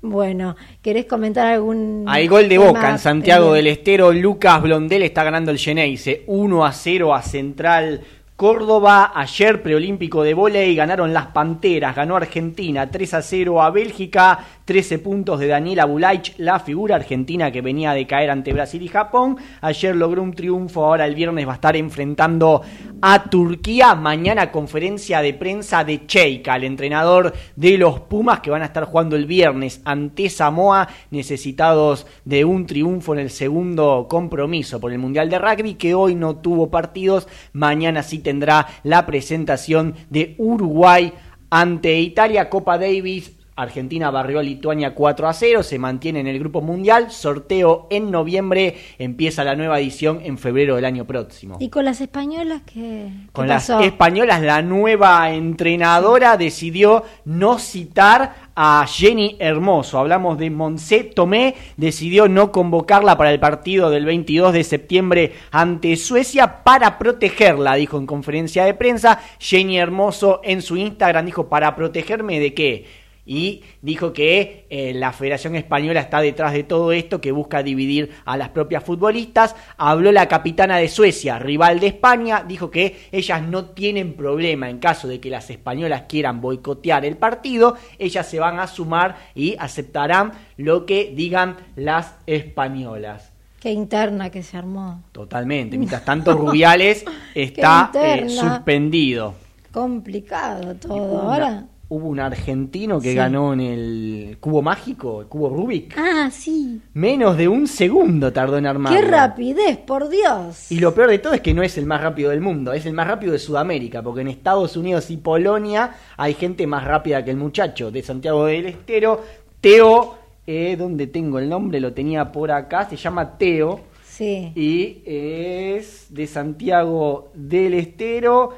[0.00, 2.04] Bueno, ¿querés comentar algún.
[2.06, 4.12] Hay gol de Boca en Santiago del Estero.
[4.12, 8.02] Lucas Blondel está ganando el Geneise 1 a 0 a Central
[8.40, 14.38] Córdoba, ayer preolímpico de volei, ganaron las Panteras, ganó Argentina 3 a 0 a Bélgica,
[14.64, 18.88] 13 puntos de Daniela Bulaich, la figura argentina que venía de caer ante Brasil y
[18.88, 19.36] Japón.
[19.60, 22.62] Ayer logró un triunfo, ahora el viernes va a estar enfrentando
[23.02, 23.94] a Turquía.
[23.94, 28.84] Mañana conferencia de prensa de Cheika, el entrenador de los Pumas que van a estar
[28.84, 34.98] jugando el viernes ante Samoa, necesitados de un triunfo en el segundo compromiso por el
[34.98, 37.28] Mundial de Rugby, que hoy no tuvo partidos.
[37.52, 41.12] Mañana sí tendrá la presentación de Uruguay
[41.50, 43.32] ante Italia, Copa Davis,
[43.62, 48.10] Argentina barrió a Lituania 4 a 0, se mantiene en el grupo mundial, sorteo en
[48.10, 51.58] noviembre, empieza la nueva edición en febrero del año próximo.
[51.60, 53.10] ¿Y con las españolas qué?
[53.32, 59.98] Con las españolas la nueva entrenadora decidió no citar a Jenny Hermoso.
[59.98, 65.96] Hablamos de Monse Tomé, decidió no convocarla para el partido del 22 de septiembre ante
[65.96, 69.20] Suecia para protegerla, dijo en conferencia de prensa.
[69.38, 72.99] Jenny Hermoso en su Instagram dijo, ¿para protegerme de qué?
[73.30, 78.10] Y dijo que eh, la Federación Española está detrás de todo esto, que busca dividir
[78.24, 79.54] a las propias futbolistas.
[79.76, 84.80] Habló la capitana de Suecia, rival de España, dijo que ellas no tienen problema en
[84.80, 89.54] caso de que las españolas quieran boicotear el partido, ellas se van a sumar y
[89.60, 93.30] aceptarán lo que digan las españolas.
[93.60, 95.04] Qué interna que se armó.
[95.12, 95.78] Totalmente.
[95.78, 97.04] Mientras tanto, Rubiales
[97.36, 99.34] está eh, suspendido.
[99.70, 101.20] Complicado todo.
[101.20, 105.94] Ahora hubo un argentino que ganó en el cubo mágico, el cubo Rubik.
[105.98, 106.80] Ah, sí.
[106.94, 108.98] Menos de un segundo tardó en armarlo.
[108.98, 110.70] ¡Qué rapidez, por Dios!
[110.70, 112.86] Y lo peor de todo es que no es el más rápido del mundo, es
[112.86, 117.24] el más rápido de Sudamérica, porque en Estados Unidos y Polonia hay gente más rápida
[117.24, 119.20] que el muchacho de Santiago del Estero.
[119.60, 120.16] Teo,
[120.46, 123.80] eh, donde tengo el nombre, lo tenía por acá, se llama Teo.
[124.04, 124.52] Sí.
[124.54, 128.50] Y es de Santiago del Estero,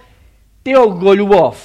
[0.62, 1.56] Teo Golubov.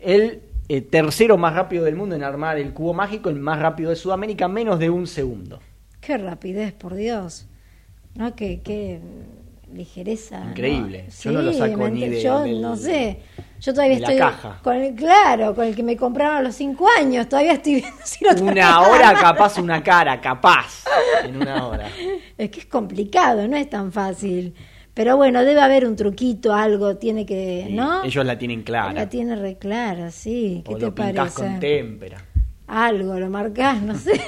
[0.00, 0.40] Él
[0.76, 3.96] eh, tercero más rápido del mundo en armar el cubo mágico, el más rápido de
[3.96, 5.60] Sudamérica, menos de un segundo.
[6.00, 7.46] Qué rapidez, por Dios.
[8.14, 8.34] ¿No?
[8.34, 9.00] Qué, qué
[9.72, 10.44] ligereza.
[10.50, 11.06] Increíble.
[11.20, 12.22] Yo no lo saco ni de.
[12.22, 13.20] Yo no sé.
[13.60, 14.18] Yo todavía estoy.
[14.62, 17.28] Con el, claro, con el que me compraron a los cinco años.
[17.28, 20.84] Todavía estoy viendo si lo Una hora, capaz, una cara, capaz.
[21.24, 21.88] En una hora.
[22.36, 24.54] Es que es complicado, no es tan fácil.
[24.94, 28.04] Pero bueno, debe haber un truquito, algo, tiene que, ¿no?
[28.04, 28.92] Ellos la tienen clara.
[28.92, 30.62] La tiene re clara, sí.
[30.64, 31.34] ¿Qué te lo parece?
[31.34, 32.24] con témpera.
[32.68, 34.20] Algo, lo marcás, no sé.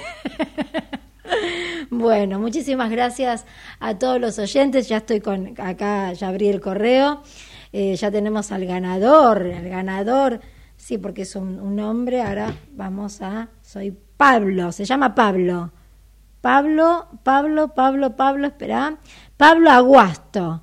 [1.91, 3.47] bueno, muchísimas gracias
[3.79, 4.89] a todos los oyentes.
[4.89, 7.23] Ya estoy con acá, ya abrí el correo.
[7.73, 10.41] Eh, ya tenemos al ganador, el ganador,
[10.77, 12.23] sí, porque es un, un hombre.
[12.23, 15.71] Ahora vamos a, soy Pablo, se llama Pablo.
[16.41, 18.99] Pablo, Pablo, Pablo, Pablo, espera.
[19.37, 20.63] Pablo Aguasto.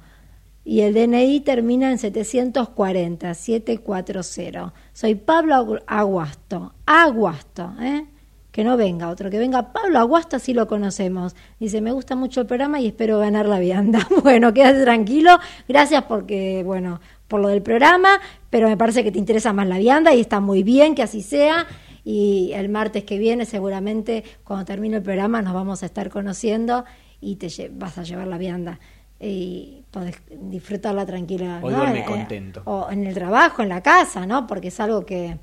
[0.65, 4.73] Y el DNI termina en 740, 740.
[4.93, 6.73] Soy Pablo Aguasto.
[6.85, 8.05] Aguasto, ¿eh?
[8.51, 11.35] Que no venga otro, que venga Pablo Aguasto, así lo conocemos.
[11.59, 14.07] Dice, me gusta mucho el programa y espero ganar la vianda.
[14.23, 15.37] Bueno, quédate tranquilo.
[15.67, 19.79] Gracias porque, bueno, por lo del programa, pero me parece que te interesa más la
[19.79, 21.65] vianda y está muy bien que así sea
[22.05, 26.83] y el martes que viene seguramente cuando termine el programa nos vamos a estar conociendo
[27.23, 28.79] y te vas a llevar la vianda
[29.19, 31.59] y podés disfrutarla tranquila.
[31.63, 32.61] O duerme eh, contento.
[32.65, 34.45] O en el trabajo, en la casa, ¿no?
[34.47, 35.37] Porque es algo que,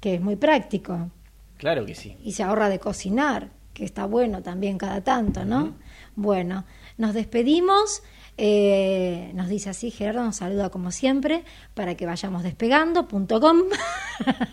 [0.00, 1.10] que es muy práctico.
[1.56, 2.16] Claro que sí.
[2.22, 5.74] Y se ahorra de cocinar, que está bueno también cada tanto, ¿no?
[6.14, 6.64] Bueno,
[6.98, 8.02] nos despedimos.
[8.38, 13.58] Eh, nos dice así, Gerardo nos saluda como siempre para que vayamos despegando.com.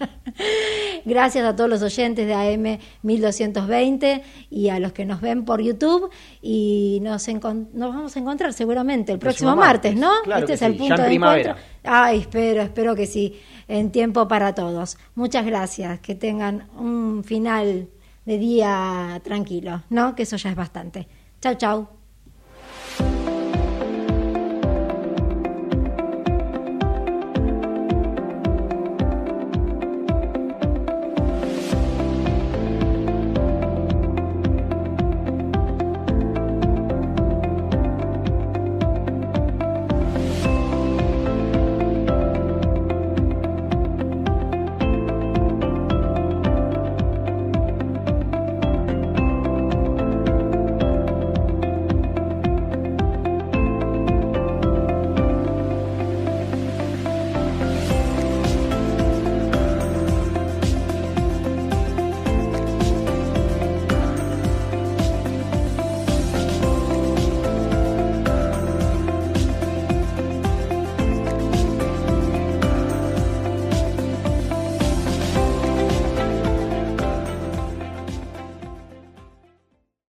[1.05, 5.61] Gracias a todos los oyentes de AM 1220 y a los que nos ven por
[5.61, 6.09] YouTube.
[6.41, 10.11] Y nos, nos vamos a encontrar seguramente el próximo, martes, ¿no?
[10.37, 11.55] este es el punto de encuentro.
[11.83, 14.97] Ay, espero, espero que sí, en tiempo para todos.
[15.15, 17.87] Muchas gracias, que tengan un final
[18.25, 20.15] de día tranquilo, ¿no?
[20.15, 21.07] Que eso ya es bastante.
[21.41, 21.98] Chau, chau.